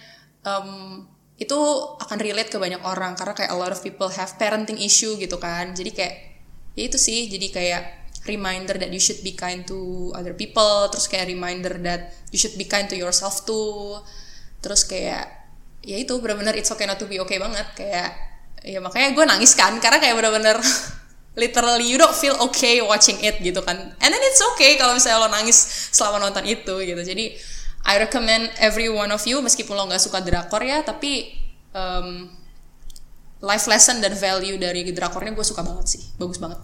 um, 0.47 1.03
itu 1.35 1.59
akan 1.99 2.17
relate 2.23 2.47
ke 2.47 2.55
banyak 2.55 2.79
orang. 2.79 3.19
Karena 3.19 3.35
kayak 3.35 3.51
a 3.51 3.59
lot 3.59 3.75
of 3.75 3.83
people 3.83 4.07
have 4.07 4.39
parenting 4.39 4.79
issue 4.79 5.19
gitu 5.19 5.35
kan. 5.35 5.75
Jadi 5.75 5.91
kayak 5.91 6.15
ya 6.79 6.87
itu 6.87 6.95
sih. 6.95 7.27
Jadi 7.27 7.51
kayak 7.51 7.83
reminder 8.23 8.79
that 8.79 8.87
you 8.87 9.03
should 9.03 9.19
be 9.19 9.35
kind 9.35 9.67
to 9.67 10.09
other 10.15 10.31
people. 10.31 10.87
Terus 10.87 11.11
kayak 11.11 11.27
reminder 11.27 11.75
that 11.83 12.15
you 12.31 12.39
should 12.39 12.55
be 12.55 12.63
kind 12.63 12.87
to 12.87 12.95
yourself 12.95 13.43
too 13.43 13.99
terus 14.59 14.83
kayak 14.83 15.27
ya 15.83 15.95
itu 15.95 16.11
benar-benar 16.19 16.55
it's 16.59 16.69
okay 16.69 16.85
not 16.85 16.99
to 16.99 17.07
be 17.07 17.19
okay 17.19 17.39
banget. 17.39 17.65
Kayak 17.75 18.15
ya 18.63 18.79
makanya 18.83 19.15
gue 19.15 19.25
nangis 19.25 19.55
kan 19.55 19.75
karena 19.79 19.97
kayak 20.03 20.15
benar-benar 20.19 20.59
literally 21.41 21.87
you 21.87 21.95
don't 21.95 22.15
feel 22.15 22.35
okay 22.43 22.83
watching 22.83 23.19
it 23.23 23.39
gitu 23.39 23.59
kan. 23.63 23.95
And 23.99 24.09
then 24.11 24.23
it's 24.23 24.41
okay 24.55 24.75
kalau 24.75 24.95
misalnya 24.95 25.23
lo 25.23 25.29
nangis 25.31 25.57
selama 25.91 26.29
nonton 26.29 26.43
itu 26.47 26.73
gitu. 26.83 27.01
Jadi 27.01 27.35
I 27.87 27.95
recommend 27.99 28.51
every 28.59 28.91
one 28.91 29.09
of 29.09 29.23
you 29.23 29.39
meskipun 29.39 29.73
lo 29.73 29.87
nggak 29.87 30.03
suka 30.03 30.19
drakor 30.19 30.61
ya 30.61 30.83
tapi 30.83 31.31
um, 31.71 32.27
life 33.39 33.71
lesson 33.71 34.03
dan 34.03 34.19
value 34.19 34.59
dari 34.59 34.83
drakornya 34.91 35.31
gue 35.31 35.45
suka 35.47 35.63
banget 35.63 35.85
sih. 35.87 36.01
Bagus 36.19 36.39
banget. 36.43 36.59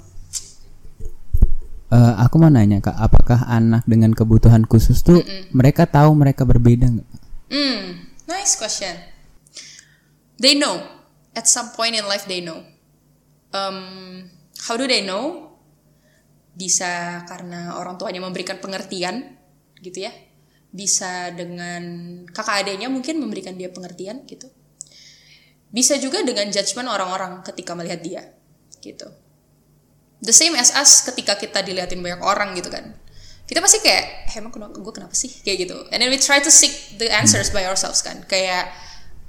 Eh, 1.96 2.14
aku 2.20 2.36
mau 2.42 2.52
nanya 2.52 2.84
kak, 2.84 2.98
apakah 2.98 3.48
anak 3.48 3.88
dengan 3.88 4.12
kebutuhan 4.12 4.68
khusus 4.68 5.00
tuh 5.06 5.24
mereka 5.56 5.88
tahu 5.88 6.12
mereka 6.18 6.44
berbeda 6.44 6.92
nggak? 6.92 7.10
Hmm, 7.52 8.10
nice 8.26 8.58
question. 8.58 8.96
They 10.42 10.58
know. 10.58 10.82
At 11.36 11.46
some 11.46 11.76
point 11.76 11.96
in 11.96 12.08
life 12.08 12.26
they 12.26 12.40
know. 12.40 12.64
Um, 13.52 14.28
how 14.68 14.76
do 14.76 14.88
they 14.88 15.04
know? 15.04 15.56
Bisa 16.56 17.24
karena 17.28 17.76
orang 17.76 18.00
tuanya 18.00 18.24
memberikan 18.24 18.60
pengertian, 18.64 19.36
gitu 19.84 20.08
ya. 20.08 20.12
Bisa 20.72 21.32
dengan 21.36 21.84
kakak 22.32 22.64
adiknya 22.68 22.88
mungkin 22.88 23.20
memberikan 23.20 23.56
dia 23.60 23.68
pengertian, 23.72 24.24
gitu. 24.28 24.48
Bisa 25.72 26.00
juga 26.00 26.24
dengan 26.24 26.48
judgement 26.48 26.88
orang-orang 26.88 27.44
ketika 27.44 27.76
melihat 27.76 28.00
dia, 28.00 28.24
gitu. 28.80 29.12
The 30.24 30.32
same 30.32 30.56
as 30.56 30.72
us 30.72 31.04
ketika 31.04 31.36
kita 31.36 31.60
diliatin 31.60 32.00
banyak 32.00 32.24
orang 32.24 32.56
gitu 32.56 32.72
kan 32.72 32.96
kita 33.46 33.62
pasti 33.62 33.78
kayak 33.86 34.26
eh, 34.26 34.34
emang 34.42 34.50
kenapa 34.50 34.74
gue 34.82 34.94
kenapa 34.94 35.14
sih? 35.14 35.30
Kayak 35.46 35.58
gitu. 35.70 35.78
And 35.94 36.02
then 36.02 36.10
we 36.10 36.18
try 36.18 36.42
to 36.42 36.50
seek 36.50 36.98
the 36.98 37.14
answers 37.14 37.54
by 37.54 37.70
ourselves 37.70 38.02
kan. 38.02 38.26
Kayak 38.26 38.74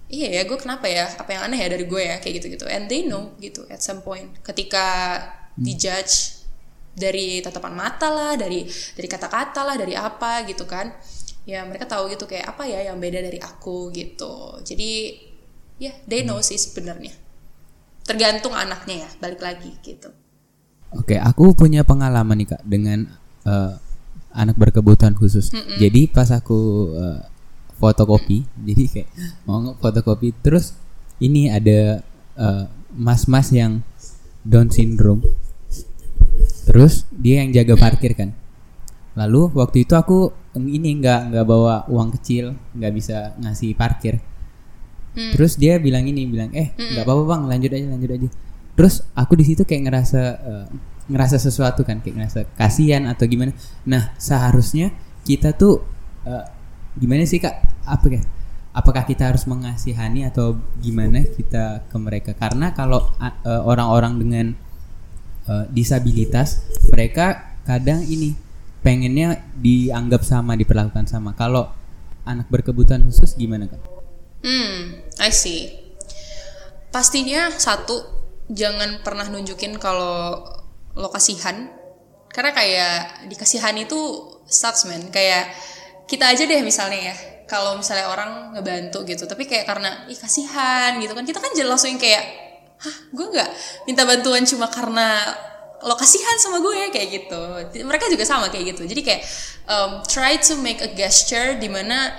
iya 0.08 0.40
ya 0.40 0.42
gue 0.48 0.56
kenapa 0.56 0.88
ya? 0.88 1.04
Apa 1.20 1.36
yang 1.36 1.52
aneh 1.52 1.60
ya 1.60 1.68
dari 1.68 1.84
gue 1.84 2.00
ya? 2.00 2.16
Kayak 2.16 2.40
gitu 2.40 2.46
gitu 2.56 2.64
and 2.64 2.88
they 2.88 3.04
know 3.04 3.36
gitu 3.36 3.68
at 3.68 3.84
some 3.84 4.00
point. 4.00 4.32
Ketika 4.40 5.20
dijudge 5.52 6.40
dari 6.96 7.44
tatapan 7.44 7.76
mata 7.76 8.08
lah 8.08 8.32
dari 8.40 8.64
dari 8.96 9.08
kata-kata 9.08 9.60
lah 9.60 9.76
dari 9.76 9.92
apa 9.92 10.48
gitu 10.48 10.64
kan 10.64 10.96
ya 11.44 11.60
mereka 11.68 11.84
tahu 11.84 12.08
gitu 12.08 12.24
kayak 12.24 12.56
apa 12.56 12.64
ya 12.64 12.88
yang 12.88 12.96
beda 12.96 13.20
dari 13.20 13.36
aku? 13.36 13.92
Gitu. 13.92 14.64
Jadi 14.64 14.90
ya 15.76 15.92
they 16.08 16.24
know 16.24 16.40
sih 16.40 16.56
sebenarnya. 16.56 17.12
Tergantung 18.00 18.56
anaknya 18.56 19.04
ya 19.04 19.10
balik 19.20 19.44
lagi 19.44 19.76
gitu. 19.84 20.08
Oke, 20.96 21.20
aku 21.20 21.52
punya 21.52 21.84
pengalaman 21.84 22.40
nih 22.40 22.48
kak 22.56 22.62
dengan 22.64 23.04
eh, 23.44 23.72
anak 24.36 24.60
berkebutuhan 24.60 25.16
khusus. 25.16 25.48
Jadi 25.80 26.06
pas 26.12 26.28
aku 26.28 26.92
eh, 26.92 27.20
fotokopi, 27.80 28.44
jadi 28.68 28.82
kayak 28.86 29.08
mau 29.48 29.74
fotokopi 29.80 30.36
terus 30.44 30.76
ini 31.18 31.48
ada 31.48 32.04
eh, 32.36 32.64
mas-mas 32.92 33.50
yang 33.50 33.80
Down 34.46 34.70
syndrome. 34.70 35.26
Terus 36.70 37.02
dia 37.10 37.42
yang 37.42 37.50
jaga 37.50 37.74
parkir 37.74 38.14
kan. 38.14 38.30
Lalu 39.18 39.50
waktu 39.58 39.82
itu 39.82 39.98
aku 39.98 40.30
ini 40.54 41.02
nggak 41.02 41.34
nggak 41.34 41.46
bawa 41.48 41.88
uang 41.90 42.14
kecil, 42.20 42.54
nggak 42.76 42.92
bisa 42.94 43.34
ngasih 43.42 43.74
parkir. 43.74 44.22
Terus 45.16 45.56
dia 45.56 45.80
bilang 45.80 46.04
ini, 46.04 46.28
bilang 46.28 46.52
eh 46.52 46.76
nggak 46.76 47.02
apa-apa 47.02 47.24
bang, 47.24 47.42
lanjut 47.48 47.70
aja, 47.72 47.86
lanjut 47.88 48.10
aja. 48.12 48.28
Terus 48.76 48.94
aku 49.16 49.32
di 49.40 49.44
situ 49.48 49.64
kayak 49.64 49.82
ngerasa 49.88 50.22
eh, 50.36 50.66
ngerasa 51.06 51.38
sesuatu 51.38 51.86
kan, 51.86 52.02
kayak 52.02 52.16
ngerasa 52.18 52.40
kasihan 52.58 53.06
atau 53.06 53.24
gimana. 53.30 53.54
Nah 53.86 54.14
seharusnya 54.18 54.90
kita 55.26 55.54
tuh 55.54 55.82
eh, 56.26 56.44
gimana 56.98 57.26
sih 57.26 57.38
kak? 57.38 57.86
Apa 57.86 58.06
ya? 58.10 58.22
Apakah 58.76 59.08
kita 59.08 59.32
harus 59.32 59.48
mengasihani 59.48 60.28
atau 60.28 60.60
gimana 60.84 61.24
kita 61.24 61.88
ke 61.88 61.96
mereka? 61.96 62.30
Karena 62.36 62.74
kalau 62.74 63.14
eh, 63.22 63.62
orang-orang 63.62 64.12
dengan 64.20 64.46
eh, 65.48 65.66
disabilitas, 65.72 66.66
mereka 66.90 67.56
kadang 67.66 68.02
ini 68.06 68.34
pengennya 68.86 69.42
dianggap 69.58 70.22
sama, 70.22 70.54
diperlakukan 70.54 71.10
sama. 71.10 71.34
Kalau 71.34 71.70
anak 72.26 72.46
berkebutuhan 72.50 73.06
khusus 73.06 73.34
gimana 73.34 73.66
kak? 73.70 73.82
Hmm, 74.46 75.02
I 75.22 75.30
see. 75.34 75.74
Pastinya 76.94 77.50
satu, 77.50 78.06
jangan 78.46 79.02
pernah 79.02 79.26
nunjukin 79.26 79.78
kalau 79.82 80.46
lo 80.96 81.12
kasihan. 81.12 81.70
Karena 82.32 82.52
kayak 82.52 83.28
dikasihani 83.30 83.86
itu 83.86 84.00
sucks 84.48 84.88
man. 84.88 85.12
Kayak 85.12 85.52
kita 86.08 86.32
aja 86.32 86.42
deh 86.48 86.60
misalnya 86.64 87.12
ya. 87.12 87.16
Kalau 87.46 87.78
misalnya 87.78 88.10
orang 88.10 88.58
ngebantu 88.58 89.06
gitu, 89.06 89.22
tapi 89.30 89.46
kayak 89.46 89.70
karena 89.70 90.02
ih 90.10 90.18
kasihan 90.18 90.98
gitu 90.98 91.14
kan. 91.14 91.22
Kita 91.22 91.38
kan 91.38 91.54
jelas 91.54 91.78
langsung 91.78 91.94
kayak, 92.00 92.24
hah 92.82 92.96
gue 93.14 93.26
nggak 93.30 93.50
minta 93.86 94.02
bantuan 94.02 94.42
cuma 94.42 94.66
karena 94.66 95.22
lo 95.86 95.94
kasihan 95.94 96.34
sama 96.42 96.58
gue 96.58 96.90
kayak 96.90 97.08
gitu. 97.12 97.40
Mereka 97.86 98.10
juga 98.10 98.26
sama 98.26 98.50
kayak 98.50 98.74
gitu. 98.74 98.82
Jadi 98.90 99.00
kayak 99.06 99.22
um, 99.70 100.02
try 100.10 100.34
to 100.40 100.58
make 100.58 100.82
a 100.82 100.90
gesture 100.90 101.54
di 101.60 101.70
mana 101.70 102.10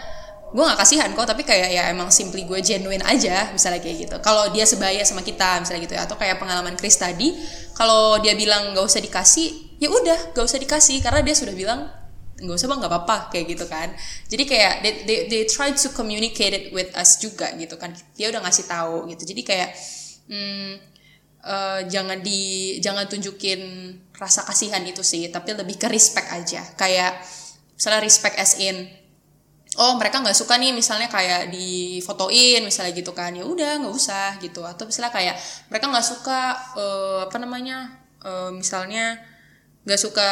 gue 0.47 0.63
gak 0.63 0.79
kasihan 0.79 1.11
kok 1.11 1.27
tapi 1.27 1.43
kayak 1.43 1.75
ya 1.75 1.83
emang 1.91 2.07
simply 2.07 2.47
gue 2.47 2.63
genuine 2.63 3.03
aja 3.03 3.51
misalnya 3.51 3.83
kayak 3.83 4.07
gitu. 4.07 4.15
Kalau 4.23 4.47
dia 4.55 4.63
sebaya 4.63 5.03
sama 5.03 5.19
kita 5.19 5.59
misalnya 5.59 5.81
gitu 5.83 5.95
ya. 5.99 6.01
Atau 6.07 6.15
kayak 6.15 6.39
pengalaman 6.39 6.79
Chris 6.79 6.95
tadi 6.95 7.35
kalau 7.75 8.15
dia 8.23 8.31
bilang 8.31 8.71
gak 8.71 8.85
usah 8.87 9.03
dikasih 9.03 9.79
ya 9.81 9.91
udah 9.91 10.31
gak 10.31 10.45
usah 10.47 10.59
dikasih. 10.59 11.03
Karena 11.03 11.19
dia 11.19 11.35
sudah 11.35 11.51
bilang 11.51 11.91
nggak 12.37 12.53
usah 12.53 12.69
bang 12.69 12.79
nggak 12.85 12.93
apa-apa 12.93 13.17
kayak 13.33 13.45
gitu 13.57 13.65
kan. 13.65 13.89
Jadi 14.29 14.43
kayak 14.45 14.73
they, 14.85 14.93
they, 15.09 15.19
they 15.25 15.43
try 15.49 15.73
to 15.73 15.89
communicate 15.89 16.53
it 16.53 16.65
with 16.69 16.93
us 16.93 17.17
juga 17.17 17.49
gitu 17.57 17.75
kan. 17.81 17.91
Dia 18.13 18.29
udah 18.29 18.45
ngasih 18.45 18.65
tahu 18.69 19.09
gitu. 19.09 19.25
Jadi 19.25 19.41
kayak 19.41 19.69
hmm, 20.29 20.71
eh, 21.41 21.79
jangan 21.89 22.21
di 22.21 22.77
jangan 22.77 23.09
tunjukin 23.09 23.61
rasa 24.13 24.45
kasihan 24.45 24.81
itu 24.85 25.01
sih 25.01 25.27
tapi 25.33 25.57
lebih 25.57 25.81
ke 25.81 25.89
respect 25.89 26.29
aja. 26.29 26.61
Kayak 26.77 27.17
misalnya 27.73 28.05
respect 28.05 28.37
as 28.37 28.53
in 28.61 28.85
oh 29.77 29.93
mereka 30.01 30.19
nggak 30.25 30.33
suka 30.33 30.57
nih 30.57 30.73
misalnya 30.73 31.05
kayak 31.05 31.53
difotoin 31.53 32.65
misalnya 32.65 32.93
gitu 32.97 33.13
kan. 33.13 33.31
Ya 33.37 33.45
udah 33.45 33.77
nggak 33.77 33.93
usah 33.93 34.41
gitu. 34.41 34.65
Atau 34.65 34.89
misalnya 34.89 35.13
kayak 35.13 35.35
mereka 35.69 35.85
nggak 35.89 36.05
suka 36.05 36.39
eh, 36.75 37.19
apa 37.29 37.37
namanya 37.37 37.93
eh, 38.25 38.49
misalnya 38.51 39.21
nggak 39.85 40.01
suka 40.01 40.29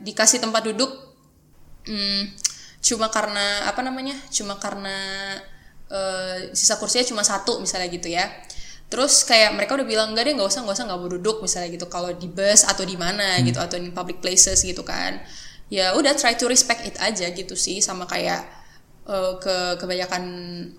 dikasih 0.00 0.40
tempat 0.40 0.64
duduk 0.64 0.88
hmm, 1.84 2.32
cuma 2.80 3.12
karena 3.12 3.68
apa 3.68 3.84
namanya 3.84 4.16
cuma 4.32 4.56
karena 4.56 4.96
eh, 5.90 6.54
sisa 6.56 6.78
kursinya 6.80 7.04
cuma 7.10 7.22
satu 7.26 7.58
misalnya 7.58 7.90
gitu 7.90 8.08
ya. 8.08 8.30
Terus 8.86 9.26
kayak 9.26 9.58
mereka 9.58 9.74
udah 9.74 9.86
bilang 9.88 10.14
enggak 10.14 10.30
deh 10.30 10.38
nggak 10.38 10.46
usah 10.46 10.62
nggak 10.62 10.76
usah 10.78 10.86
nggak 10.86 11.00
mau 11.02 11.10
duduk 11.10 11.36
misalnya 11.42 11.68
gitu. 11.74 11.86
Kalau 11.90 12.14
di 12.14 12.30
bus 12.30 12.62
atau 12.62 12.86
di 12.86 12.94
mana 12.94 13.42
gitu 13.42 13.58
atau 13.58 13.74
di 13.74 13.90
public 13.90 14.22
places 14.22 14.62
gitu 14.62 14.86
kan. 14.86 15.18
Ya 15.66 15.98
udah 15.98 16.14
try 16.14 16.38
to 16.38 16.46
respect 16.46 16.86
it 16.86 16.94
aja 17.02 17.26
gitu 17.34 17.58
sih 17.58 17.82
sama 17.82 18.06
kayak 18.06 18.63
eh, 19.08 19.32
ke 19.40 19.56
kebanyakan 19.80 20.24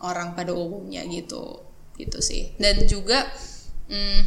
orang 0.02 0.38
pada 0.38 0.52
umumnya 0.54 1.02
gitu. 1.08 1.62
Gitu 1.96 2.20
sih. 2.20 2.52
Dan 2.60 2.84
juga 2.86 3.26
mm, 3.88 4.22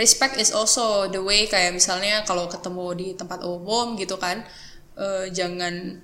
respect 0.00 0.36
is 0.40 0.52
also 0.52 1.08
the 1.08 1.20
way 1.20 1.48
kayak 1.48 1.72
misalnya 1.72 2.24
kalau 2.28 2.48
ketemu 2.48 2.86
di 2.96 3.08
tempat 3.16 3.44
umum 3.44 3.96
gitu 3.96 4.16
kan 4.20 4.44
eh, 4.96 5.26
jangan 5.32 6.00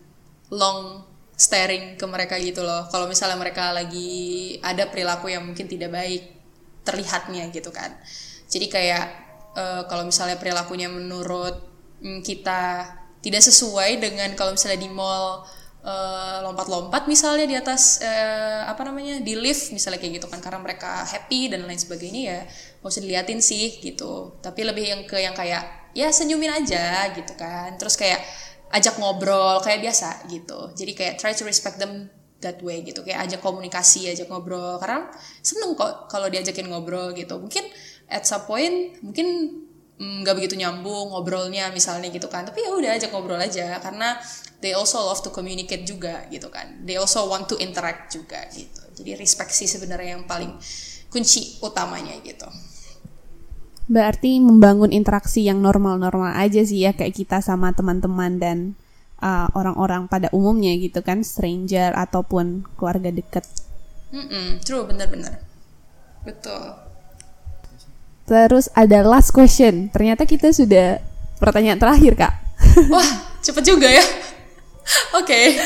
long 0.52 1.04
staring 1.36 1.96
ke 1.96 2.04
mereka 2.06 2.36
gitu 2.38 2.62
loh. 2.62 2.86
Kalau 2.92 3.08
misalnya 3.08 3.40
mereka 3.40 3.72
lagi 3.72 4.56
ada 4.60 4.86
perilaku 4.88 5.32
yang 5.32 5.42
mungkin 5.48 5.66
tidak 5.66 5.90
baik 5.90 6.22
terlihatnya 6.84 7.48
gitu 7.50 7.72
kan. 7.72 7.94
Jadi 8.52 8.66
kayak 8.68 9.06
eh, 9.56 9.82
kalau 9.88 10.04
misalnya 10.06 10.36
perilakunya 10.36 10.92
menurut 10.92 11.56
mm, 12.04 12.20
kita 12.20 12.62
tidak 13.22 13.42
sesuai 13.42 14.02
dengan 14.02 14.34
kalau 14.34 14.52
misalnya 14.58 14.82
di 14.82 14.90
mall 14.90 15.46
eh, 15.82 16.38
lompat-lompat 16.46 17.10
misalnya 17.10 17.46
di 17.46 17.56
atas 17.58 18.02
eh, 18.02 18.62
apa 18.66 18.82
namanya 18.86 19.18
di 19.18 19.34
lift 19.34 19.74
misalnya 19.74 19.98
kayak 19.98 20.22
gitu 20.22 20.26
kan 20.30 20.38
karena 20.38 20.62
mereka 20.62 21.02
happy 21.06 21.50
dan 21.50 21.66
lain 21.66 21.78
sebagainya 21.78 22.22
ya 22.22 22.40
nggak 22.82 22.90
usah 22.90 23.02
diliatin 23.02 23.40
sih 23.42 23.78
gitu. 23.82 24.38
Tapi 24.42 24.60
lebih 24.66 24.84
yang 24.86 25.02
ke 25.06 25.18
yang 25.18 25.34
kayak 25.34 25.92
ya 25.94 26.08
senyumin 26.10 26.50
aja 26.50 27.10
gitu 27.14 27.34
kan. 27.38 27.76
Terus 27.78 27.94
kayak 27.94 28.20
ajak 28.72 28.96
ngobrol 28.98 29.60
kayak 29.60 29.84
biasa 29.84 30.26
gitu. 30.32 30.72
Jadi 30.72 30.92
kayak 30.96 31.14
try 31.20 31.36
to 31.36 31.44
respect 31.44 31.76
them 31.78 32.08
that 32.42 32.58
way 32.64 32.82
gitu. 32.82 33.06
Kayak 33.06 33.30
ajak 33.30 33.40
komunikasi 33.44 34.10
ajak 34.10 34.26
ngobrol. 34.32 34.80
Karena 34.82 35.06
seneng 35.44 35.78
kok 35.78 36.10
kalau 36.10 36.26
diajakin 36.26 36.66
ngobrol 36.66 37.14
gitu. 37.14 37.38
Mungkin 37.38 37.64
at 38.10 38.26
some 38.26 38.44
point 38.44 38.98
mungkin 39.00 39.61
nggak 40.02 40.34
begitu 40.34 40.58
nyambung 40.58 41.14
ngobrolnya 41.14 41.70
misalnya 41.70 42.10
gitu 42.10 42.26
kan. 42.26 42.42
Tapi 42.42 42.66
ya 42.66 42.74
udah 42.74 42.90
ajak 42.98 43.14
ngobrol 43.14 43.38
aja 43.38 43.78
karena 43.78 44.18
they 44.58 44.74
also 44.74 44.98
love 44.98 45.22
to 45.22 45.30
communicate 45.30 45.86
juga 45.86 46.26
gitu 46.28 46.50
kan. 46.50 46.82
They 46.82 46.98
also 46.98 47.30
want 47.30 47.46
to 47.48 47.56
interact 47.62 48.10
juga 48.10 48.42
gitu. 48.50 48.82
Jadi 48.98 49.14
respect 49.14 49.54
sih 49.54 49.70
sebenarnya 49.70 50.18
yang 50.18 50.26
paling 50.26 50.58
kunci 51.08 51.62
utamanya 51.62 52.18
gitu. 52.26 52.50
Berarti 53.86 54.42
membangun 54.42 54.90
interaksi 54.90 55.46
yang 55.46 55.62
normal-normal 55.62 56.34
aja 56.38 56.62
sih 56.66 56.82
ya 56.82 56.94
kayak 56.94 57.14
kita 57.14 57.38
sama 57.42 57.74
teman-teman 57.74 58.38
dan 58.38 58.58
uh, 59.22 59.50
orang-orang 59.54 60.06
pada 60.06 60.30
umumnya 60.30 60.74
gitu 60.78 61.02
kan, 61.02 61.26
stranger 61.26 61.92
ataupun 61.94 62.66
keluarga 62.78 63.10
dekat. 63.10 63.42
Mm-mm, 64.12 64.60
true 64.60 64.84
bener-bener 64.84 65.40
betul 66.22 66.91
Terus 68.26 68.70
ada 68.72 69.02
last 69.02 69.34
question. 69.34 69.90
Ternyata 69.90 70.24
kita 70.24 70.54
sudah 70.54 71.02
pertanyaan 71.42 71.78
terakhir, 71.78 72.14
Kak. 72.14 72.32
Wah, 72.92 73.10
cepet 73.42 73.64
juga 73.66 73.90
ya. 73.90 74.04
Oke. 75.18 75.58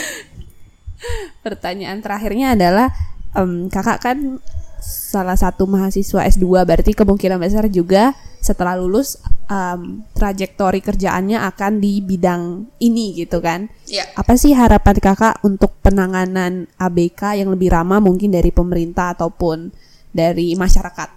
Pertanyaan 1.44 2.00
terakhirnya 2.00 2.56
adalah 2.56 2.88
em, 3.36 3.68
Kakak 3.68 3.98
kan 4.00 4.40
salah 4.86 5.34
satu 5.34 5.66
mahasiswa 5.66 6.22
S2 6.28 6.46
berarti 6.62 6.92
kemungkinan 6.92 7.40
besar 7.40 7.66
juga 7.72 8.12
setelah 8.40 8.78
lulus 8.78 9.18
em, 9.48 10.04
trajektori 10.14 10.80
kerjaannya 10.80 11.42
akan 11.52 11.82
di 11.82 12.00
bidang 12.00 12.72
ini 12.80 13.16
gitu 13.16 13.40
kan. 13.44 13.68
Ya. 13.88 14.08
Apa 14.16 14.40
sih 14.40 14.56
harapan 14.56 14.96
Kakak 14.96 15.44
untuk 15.44 15.76
penanganan 15.84 16.70
ABK 16.80 17.40
yang 17.44 17.52
lebih 17.52 17.72
ramah 17.72 18.00
mungkin 18.00 18.32
dari 18.32 18.48
pemerintah 18.48 19.12
ataupun 19.16 19.72
dari 20.12 20.56
masyarakat? 20.56 21.15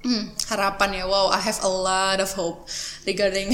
Hmm, 0.00 0.32
harapan 0.48 1.02
ya. 1.02 1.04
Wow, 1.04 1.28
I 1.28 1.40
have 1.44 1.60
a 1.60 1.68
lot 1.68 2.18
of 2.24 2.32
hope 2.32 2.64
regarding 3.04 3.52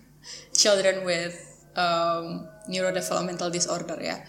children 0.60 1.02
with 1.02 1.34
um, 1.74 2.46
neurodevelopmental 2.70 3.50
disorder 3.50 3.98
ya. 3.98 4.22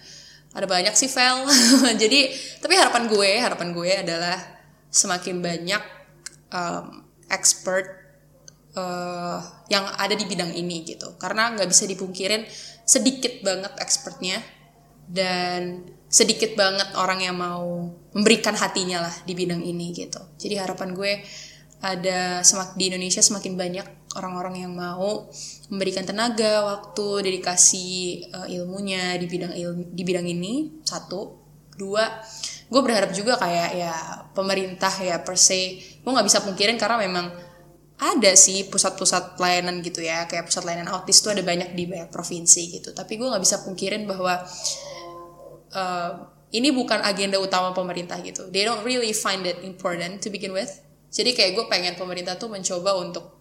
Ada 0.51 0.65
banyak 0.67 0.93
sih, 0.97 1.07
Vel. 1.07 1.47
Jadi, 2.01 2.33
tapi 2.59 2.73
harapan 2.75 3.07
gue, 3.07 3.31
harapan 3.39 3.69
gue 3.71 3.91
adalah 3.93 4.37
semakin 4.91 5.39
banyak 5.39 5.83
um, 6.51 7.07
expert 7.31 7.87
uh, 8.75 9.39
yang 9.71 9.87
ada 9.95 10.17
di 10.17 10.25
bidang 10.27 10.51
ini 10.51 10.83
gitu. 10.83 11.15
Karena 11.15 11.53
nggak 11.55 11.69
bisa 11.69 11.87
dipungkirin 11.87 12.43
sedikit 12.83 13.39
banget 13.45 13.71
expertnya 13.79 14.43
dan 15.07 15.87
sedikit 16.11 16.59
banget 16.59 16.91
orang 16.99 17.23
yang 17.23 17.39
mau 17.39 17.87
memberikan 18.11 18.51
hatinya 18.51 19.07
lah 19.07 19.15
di 19.23 19.31
bidang 19.31 19.63
ini 19.63 19.95
gitu. 19.95 20.19
Jadi 20.35 20.59
harapan 20.59 20.91
gue 20.91 21.23
ada 21.81 22.45
semak 22.45 22.77
di 22.77 22.93
Indonesia 22.93 23.25
semakin 23.25 23.57
banyak 23.57 23.87
orang-orang 24.13 24.61
yang 24.61 24.73
mau 24.77 25.27
memberikan 25.73 26.05
tenaga, 26.05 26.61
waktu, 26.61 27.25
dedikasi 27.25 28.21
uh, 28.29 28.45
ilmunya 28.45 29.17
di 29.17 29.25
bidang 29.25 29.53
ilmu 29.55 29.83
di 29.89 30.03
bidang 30.05 30.27
ini 30.29 30.83
satu, 30.85 31.41
dua, 31.73 32.05
gue 32.69 32.81
berharap 32.85 33.11
juga 33.17 33.41
kayak 33.41 33.69
ya 33.73 33.95
pemerintah 34.37 34.93
ya 35.01 35.25
per 35.25 35.39
se, 35.39 35.81
gue 36.03 36.11
nggak 36.11 36.27
bisa 36.27 36.45
pungkirin 36.45 36.77
karena 36.77 37.01
memang 37.01 37.33
ada 38.01 38.33
sih 38.33 38.65
pusat-pusat 38.69 39.37
pelayanan 39.37 39.81
gitu 39.81 40.01
ya, 40.05 40.25
kayak 40.29 40.49
pusat 40.49 40.65
layanan 40.65 40.89
autis 40.89 41.21
tuh 41.21 41.33
ada 41.33 41.41
banyak 41.45 41.73
di 41.73 41.85
banyak 41.89 42.09
provinsi 42.09 42.81
gitu. 42.81 42.93
Tapi 42.93 43.17
gue 43.17 43.25
nggak 43.25 43.41
bisa 43.41 43.61
pungkirin 43.61 44.05
bahwa 44.09 44.41
uh, 45.73 46.11
ini 46.51 46.69
bukan 46.75 46.99
agenda 47.01 47.39
utama 47.39 47.71
pemerintah 47.71 48.19
gitu. 48.19 48.49
They 48.51 48.67
don't 48.67 48.83
really 48.83 49.15
find 49.15 49.47
it 49.47 49.61
important 49.63 50.19
to 50.25 50.29
begin 50.29 50.51
with. 50.51 50.90
Jadi 51.11 51.35
kayak 51.35 51.51
gue 51.59 51.65
pengen 51.67 51.99
pemerintah 51.99 52.39
tuh 52.39 52.47
mencoba 52.47 52.95
untuk 52.95 53.35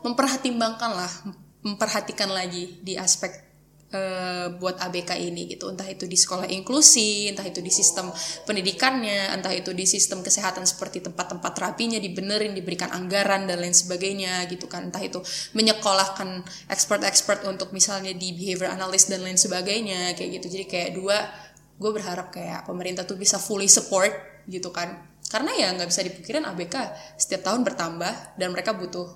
memperhatimbangkan 0.00 0.90
lah, 0.96 1.12
memperhatikan 1.60 2.32
lagi 2.32 2.80
di 2.80 2.96
aspek 2.96 3.46
uh, 3.92 4.46
buat 4.56 4.80
ABK 4.80 5.20
ini 5.20 5.52
gitu. 5.52 5.70
Entah 5.70 5.86
itu 5.86 6.08
di 6.08 6.16
sekolah 6.18 6.48
inklusi, 6.48 7.30
entah 7.30 7.44
itu 7.46 7.60
di 7.60 7.68
sistem 7.68 8.10
pendidikannya, 8.48 9.34
entah 9.36 9.52
itu 9.52 9.70
di 9.76 9.84
sistem 9.84 10.22
kesehatan 10.24 10.64
seperti 10.64 11.04
tempat-tempat 11.04 11.52
terapinya 11.52 12.00
dibenerin, 12.00 12.56
diberikan 12.56 12.90
anggaran 12.90 13.46
dan 13.46 13.60
lain 13.60 13.74
sebagainya 13.74 14.46
gitu 14.50 14.66
kan. 14.66 14.90
Entah 14.90 15.02
itu 15.02 15.20
menyekolahkan 15.54 16.42
expert-expert 16.72 17.46
untuk 17.46 17.70
misalnya 17.70 18.16
di 18.16 18.34
behavior 18.34 18.72
analyst 18.72 19.12
dan 19.12 19.22
lain 19.22 19.38
sebagainya 19.38 20.16
kayak 20.16 20.40
gitu. 20.42 20.46
Jadi 20.56 20.64
kayak 20.66 20.90
dua, 20.96 21.18
gue 21.76 21.90
berharap 21.92 22.32
kayak 22.32 22.64
pemerintah 22.64 23.04
tuh 23.04 23.18
bisa 23.18 23.36
fully 23.36 23.68
support 23.68 24.10
gitu 24.46 24.70
kan. 24.70 25.15
Karena 25.26 25.50
ya 25.58 25.74
nggak 25.74 25.88
bisa 25.90 26.06
dipikirin 26.06 26.46
ABK 26.46 26.74
setiap 27.18 27.50
tahun 27.50 27.66
bertambah 27.66 28.38
dan 28.38 28.48
mereka 28.54 28.78
butuh 28.78 29.06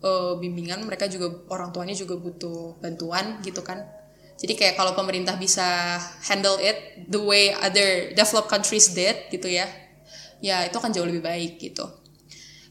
uh, 0.00 0.34
bimbingan 0.40 0.80
mereka 0.84 1.04
juga 1.06 1.44
orang 1.52 1.70
tuanya 1.70 1.92
juga 1.92 2.16
butuh 2.16 2.80
bantuan 2.80 3.40
gitu 3.44 3.60
kan. 3.60 3.84
Jadi 4.40 4.56
kayak 4.56 4.74
kalau 4.80 4.96
pemerintah 4.96 5.36
bisa 5.36 6.00
handle 6.24 6.56
it 6.64 7.04
the 7.12 7.20
way 7.20 7.52
other 7.52 8.16
developed 8.16 8.48
countries 8.48 8.96
did 8.96 9.28
gitu 9.28 9.52
ya 9.52 9.68
ya 10.40 10.64
itu 10.64 10.76
akan 10.80 10.90
jauh 10.90 11.04
lebih 11.04 11.20
baik 11.20 11.60
gitu. 11.60 11.84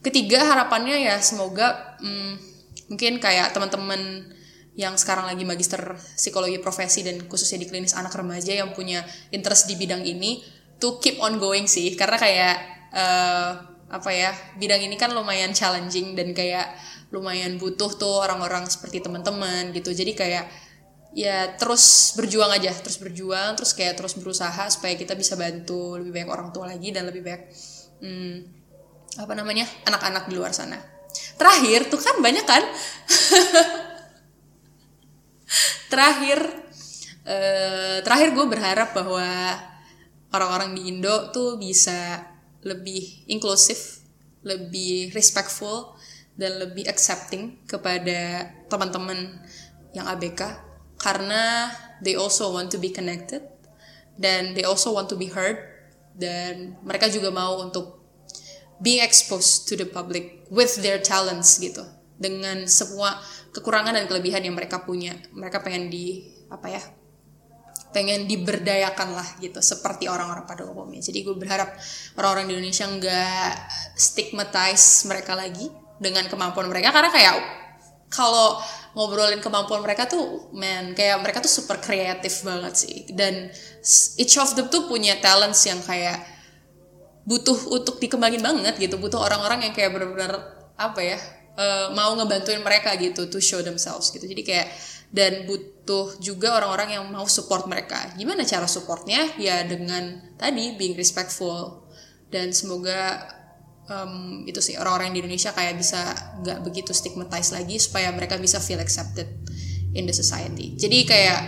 Ketiga 0.02 0.42
harapannya 0.42 1.06
ya 1.06 1.22
semoga 1.22 1.98
hmm, 2.02 2.34
mungkin 2.90 3.22
kayak 3.22 3.54
teman-teman 3.54 4.34
yang 4.74 4.96
sekarang 4.98 5.28
lagi 5.30 5.44
magister 5.46 6.00
psikologi 6.18 6.58
profesi 6.58 7.04
dan 7.06 7.28
khususnya 7.28 7.62
di 7.62 7.68
klinis 7.70 7.94
anak 7.94 8.16
remaja 8.16 8.56
yang 8.56 8.72
punya 8.74 9.04
interest 9.30 9.68
di 9.68 9.76
bidang 9.76 10.02
ini 10.08 10.42
to 10.82 10.98
keep 11.04 11.20
on 11.22 11.38
going 11.38 11.68
sih. 11.70 11.94
Karena 12.00 12.16
kayak 12.18 12.79
uh, 12.94 13.52
apa 13.90 14.10
ya 14.14 14.30
bidang 14.62 14.86
ini 14.86 14.96
kan 15.02 15.10
lumayan 15.12 15.50
challenging 15.50 16.14
dan 16.14 16.38
kayak 16.38 16.78
lumayan 17.10 17.58
butuh 17.58 17.90
tuh 17.98 18.22
orang-orang 18.22 18.70
seperti 18.70 19.02
teman-teman 19.02 19.74
gitu. 19.74 19.90
Jadi 19.90 20.14
kayak 20.14 20.46
ya 21.10 21.58
terus 21.58 22.14
berjuang 22.14 22.54
aja 22.54 22.70
terus 22.70 23.02
berjuang 23.02 23.58
terus 23.58 23.74
kayak 23.74 23.98
terus 23.98 24.14
berusaha 24.14 24.70
supaya 24.70 24.94
kita 24.94 25.18
bisa 25.18 25.34
bantu 25.34 25.98
lebih 25.98 26.22
banyak 26.22 26.30
orang 26.30 26.54
tua 26.54 26.70
lagi 26.70 26.94
dan 26.94 27.10
lebih 27.10 27.26
banyak 27.26 27.50
hmm, 28.06 28.36
apa 29.18 29.34
namanya 29.34 29.66
anak-anak 29.90 30.30
di 30.30 30.38
luar 30.38 30.54
sana. 30.54 30.78
Terakhir 31.34 31.90
tuh 31.90 31.98
kan 31.98 32.22
banyak 32.22 32.46
kan? 32.46 32.64
Terakhir 35.90 36.40
eh, 37.26 37.98
terakhir 38.06 38.30
gue 38.38 38.46
berharap 38.46 38.94
bahwa 38.94 39.26
orang-orang 40.30 40.78
di 40.78 40.94
Indo 40.94 41.34
tuh 41.34 41.58
bisa 41.58 42.22
lebih 42.64 43.28
inklusif 43.30 44.04
lebih 44.44 45.12
respectful 45.12 45.96
dan 46.40 46.60
lebih 46.64 46.88
accepting 46.88 47.60
kepada 47.68 48.52
teman-teman 48.72 49.44
yang 49.92 50.08
ABK 50.08 50.56
karena 51.00 51.72
they 52.00 52.16
also 52.16 52.52
want 52.56 52.72
to 52.72 52.80
be 52.80 52.88
connected 52.92 53.44
dan 54.16 54.56
they 54.56 54.64
also 54.64 54.96
want 54.96 55.12
to 55.12 55.16
be 55.20 55.28
heard 55.28 55.60
dan 56.16 56.76
mereka 56.84 57.08
juga 57.08 57.32
mau 57.32 57.64
untuk 57.64 58.00
being 58.84 59.04
exposed 59.04 59.68
to 59.68 59.76
the 59.76 59.88
public 59.88 60.44
with 60.52 60.80
their 60.84 61.00
talents 61.00 61.60
gitu. 61.60 61.84
Dengan 62.20 62.68
semua 62.68 63.16
kekurangan 63.56 63.96
dan 63.96 64.06
kelebihan 64.12 64.44
yang 64.44 64.56
mereka 64.60 64.84
punya. 64.84 65.16
Mereka 65.32 65.64
pengen 65.64 65.88
di 65.88 66.28
apa 66.52 66.68
ya 66.68 66.84
pengen 67.90 68.30
diberdayakan 68.30 69.18
lah 69.18 69.28
gitu 69.42 69.58
seperti 69.66 70.06
orang-orang 70.06 70.46
pada 70.46 70.66
umumnya. 70.66 71.02
Jadi 71.02 71.26
gue 71.26 71.34
berharap 71.34 71.74
orang-orang 72.18 72.46
di 72.46 72.54
Indonesia 72.58 72.86
nggak 72.86 73.52
stigmatize 73.98 75.10
mereka 75.10 75.34
lagi 75.34 75.74
dengan 75.98 76.30
kemampuan 76.30 76.70
mereka. 76.70 76.94
Karena 76.94 77.10
kayak 77.10 77.36
kalau 78.10 78.62
ngobrolin 78.94 79.42
kemampuan 79.42 79.86
mereka 79.86 80.10
tuh 80.10 80.50
man 80.54 80.98
kayak 80.98 81.22
mereka 81.22 81.42
tuh 81.42 81.50
super 81.50 81.82
kreatif 81.82 82.46
banget 82.46 82.74
sih. 82.78 82.98
Dan 83.10 83.50
each 84.22 84.38
of 84.38 84.54
them 84.54 84.70
tuh 84.70 84.86
punya 84.86 85.18
talents 85.18 85.66
yang 85.66 85.82
kayak 85.82 86.22
butuh 87.26 87.58
untuk 87.74 87.98
dikembangin 87.98 88.42
banget 88.42 88.78
gitu. 88.78 89.02
Butuh 89.02 89.18
orang-orang 89.18 89.66
yang 89.66 89.74
kayak 89.74 89.94
benar-benar 89.98 90.62
apa 90.78 91.02
ya 91.02 91.18
uh, 91.60 91.88
mau 91.92 92.14
ngebantuin 92.16 92.62
mereka 92.64 92.94
gitu 92.96 93.28
to 93.28 93.42
show 93.42 93.60
themselves 93.66 94.14
gitu. 94.14 94.24
Jadi 94.30 94.42
kayak 94.46 94.68
dan 95.10 95.50
butuh 95.50 96.22
juga 96.22 96.54
orang-orang 96.62 97.02
yang 97.02 97.06
mau 97.10 97.26
support 97.26 97.66
mereka 97.66 98.14
gimana 98.14 98.46
cara 98.46 98.70
supportnya 98.70 99.26
ya 99.42 99.66
dengan 99.66 100.34
tadi 100.38 100.78
being 100.78 100.94
respectful 100.94 101.90
dan 102.30 102.54
semoga 102.54 103.26
um, 103.90 104.46
itu 104.46 104.62
sih 104.62 104.78
orang-orang 104.78 105.18
di 105.18 105.26
Indonesia 105.26 105.52
kayak 105.52 105.76
bisa 105.82 106.14
nggak 106.46 106.62
begitu 106.62 106.94
stigmatize 106.94 107.52
lagi 107.52 107.82
supaya 107.82 108.14
mereka 108.14 108.38
bisa 108.38 108.62
feel 108.62 108.80
accepted 108.80 109.28
in 109.98 110.06
the 110.06 110.14
society. 110.14 110.78
Jadi 110.78 111.10
kayak 111.10 111.42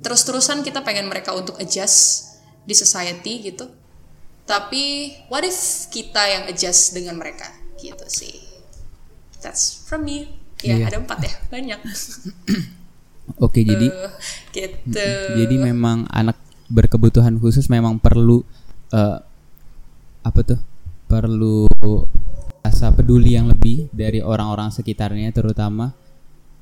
terus-terusan 0.00 0.62
kita 0.62 0.86
pengen 0.86 1.10
mereka 1.10 1.34
untuk 1.34 1.58
adjust 1.58 2.38
di 2.64 2.72
society 2.72 3.50
gitu. 3.50 3.66
Tapi 4.46 5.14
what 5.30 5.42
if 5.42 5.90
kita 5.90 6.22
yang 6.26 6.44
adjust 6.50 6.94
dengan 6.94 7.18
mereka 7.18 7.50
gitu 7.78 8.06
sih. 8.06 8.38
That's 9.42 9.86
from 9.86 10.06
me. 10.06 10.39
Ya 10.60 10.76
Iya. 10.76 10.86
ada 10.92 10.98
empat 11.00 11.18
ya 11.22 11.32
banyak. 11.48 11.78
Oke, 13.46 13.62
jadi 13.62 13.86
Uh, 13.88 14.10
gitu. 14.50 15.06
jadi 15.38 15.54
memang 15.56 16.04
anak 16.10 16.34
berkebutuhan 16.66 17.38
khusus 17.38 17.66
memang 17.66 17.98
perlu 17.98 18.42
eh, 18.90 19.18
apa 20.20 20.40
tuh? 20.42 20.60
Perlu 21.06 21.66
rasa 22.60 22.92
peduli 22.92 23.34
yang 23.34 23.48
lebih 23.48 23.88
dari 23.90 24.20
orang-orang 24.20 24.68
sekitarnya 24.70 25.30
terutama 25.32 25.94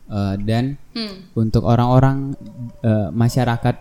Eh, 0.08 0.36
dan 0.40 0.80
Hmm. 0.96 1.28
untuk 1.36 1.68
orang-orang 1.68 2.32
eh, 2.80 3.08
masyarakat 3.12 3.76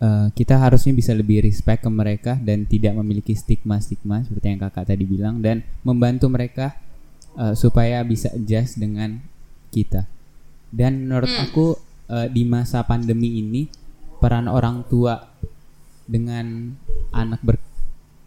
eh, 0.00 0.26
kita 0.32 0.56
harusnya 0.56 0.96
bisa 0.96 1.12
lebih 1.12 1.44
respect 1.44 1.84
ke 1.84 1.90
mereka 1.92 2.40
dan 2.40 2.64
tidak 2.64 2.96
memiliki 2.96 3.36
stigma-stigma 3.36 4.24
seperti 4.24 4.56
yang 4.56 4.64
kakak 4.64 4.88
tadi 4.88 5.04
bilang 5.04 5.44
dan 5.44 5.60
membantu 5.84 6.32
mereka 6.32 6.72
eh, 7.38 7.54
supaya 7.54 8.02
bisa 8.02 8.30
adjust 8.32 8.78
dengan 8.78 9.20
kita. 9.70 10.06
Dan 10.74 11.06
menurut 11.06 11.30
aku 11.38 11.66
eh, 12.10 12.28
di 12.30 12.42
masa 12.46 12.82
pandemi 12.82 13.38
ini 13.42 13.66
peran 14.18 14.48
orang 14.48 14.86
tua 14.88 15.20
dengan 16.04 16.76
anak 17.12 17.40
ber 17.40 17.56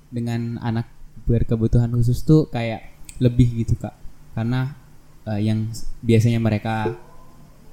dengan 0.07 0.57
anak 0.63 0.87
berkebutuhan 1.27 1.91
khusus 1.91 2.23
tuh 2.23 2.47
kayak 2.47 2.95
lebih 3.19 3.65
gitu 3.65 3.75
kak 3.75 3.91
karena 4.37 4.71
uh, 5.25 5.41
yang 5.41 5.67
biasanya 5.99 6.39
mereka 6.39 6.95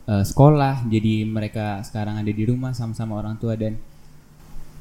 uh, 0.09 0.25
sekolah 0.25 0.83
jadi 0.89 1.23
mereka 1.29 1.85
sekarang 1.87 2.19
ada 2.19 2.33
di 2.33 2.43
rumah 2.43 2.75
sama-sama 2.75 3.21
orang 3.21 3.39
tua 3.39 3.55
dan 3.55 3.79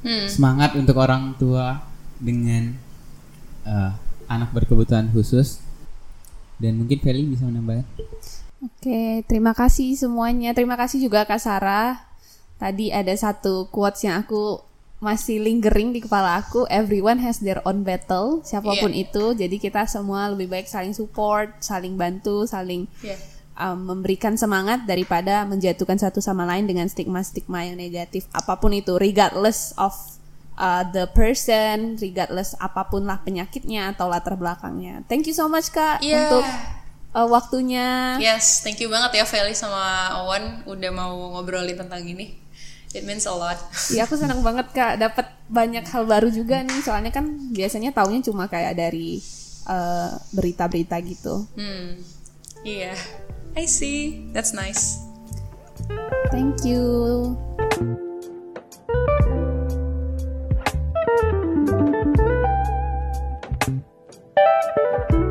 Hmm. 0.04 0.28
semangat 0.28 0.76
untuk 0.76 1.00
orang 1.00 1.32
tua 1.40 1.80
dengan 2.20 2.76
uh, 3.64 3.96
anak 4.28 4.52
berkebutuhan 4.52 5.08
khusus 5.16 5.63
dan 6.62 6.78
mungkin 6.78 6.98
Feli 7.02 7.26
bisa 7.30 7.46
menambah 7.46 7.84
Oke, 8.64 9.28
terima 9.28 9.52
kasih 9.52 9.92
semuanya. 10.00 10.56
Terima 10.56 10.80
kasih 10.80 11.04
juga 11.04 11.28
Kak 11.28 11.36
Sarah. 11.36 12.00
Tadi 12.56 12.96
ada 12.96 13.12
satu 13.12 13.68
quotes 13.68 14.08
yang 14.08 14.24
aku 14.24 14.64
masih 15.04 15.44
lingering 15.44 15.92
di 15.92 16.00
kepala 16.00 16.40
aku. 16.40 16.64
Everyone 16.72 17.20
has 17.20 17.44
their 17.44 17.60
own 17.68 17.84
battle, 17.84 18.40
siapa 18.48 18.72
pun 18.80 18.96
itu. 18.96 19.36
Jadi 19.36 19.60
kita 19.60 19.84
semua 19.84 20.32
lebih 20.32 20.48
baik 20.48 20.72
saling 20.72 20.96
support, 20.96 21.60
saling 21.60 22.00
bantu, 22.00 22.48
saling 22.48 22.88
Iya. 23.04 23.20
um, 23.60 23.84
memberikan 23.84 24.40
semangat 24.40 24.88
daripada 24.88 25.44
menjatuhkan 25.44 26.00
satu 26.00 26.24
sama 26.24 26.48
lain 26.48 26.64
dengan 26.64 26.88
stigma-stigma 26.88 27.68
yang 27.68 27.76
negatif. 27.76 28.32
Apa 28.32 28.64
pun 28.64 28.72
itu, 28.72 28.96
regardless 28.96 29.76
of 29.76 29.92
uh, 30.58 30.84
the 30.90 31.06
person, 31.12 31.98
regardless 31.98 32.54
apa 32.58 32.88
pun 32.88 33.06
lah 33.06 33.22
penyakitnya 33.22 33.94
atau 33.94 34.10
latar 34.10 34.38
belakangnya. 34.38 35.02
Thank 35.10 35.30
you 35.30 35.36
so 35.36 35.50
much 35.50 35.70
Kak 35.70 36.02
Iya. 36.02 36.30
untuk 36.30 36.46
uh, 37.14 37.28
waktunya. 37.30 38.18
Yes, 38.20 38.62
thank 38.62 38.82
you 38.82 38.90
banget 38.90 39.22
ya 39.22 39.26
Feli 39.26 39.54
sama 39.54 40.14
Owen 40.26 40.66
udah 40.66 40.92
mau 40.94 41.14
ngobrolin 41.38 41.78
tentang 41.78 42.04
ini. 42.04 42.42
It 42.94 43.10
means 43.10 43.26
a 43.26 43.34
lot. 43.34 43.58
Iya 43.90 44.06
aku 44.06 44.14
senang 44.14 44.42
banget 44.48 44.70
kak 44.70 45.02
dapat 45.02 45.26
banyak 45.50 45.82
hal 45.90 46.06
baru 46.06 46.30
juga 46.30 46.62
nih 46.62 46.78
soalnya 46.86 47.10
kan 47.10 47.26
biasanya 47.50 47.90
taunya 47.90 48.22
cuma 48.22 48.46
kayak 48.46 48.78
dari 48.78 49.18
uh, 49.66 50.14
berita-berita 50.30 51.02
gitu. 51.02 51.50
Hmm. 51.58 51.98
Iya. 52.62 52.94
I 53.58 53.66
see. 53.66 54.30
That's 54.34 54.54
nice. 54.54 55.02
Thank 56.30 56.66
you. 56.66 57.34
thank 61.06 61.70
you. 65.12 65.23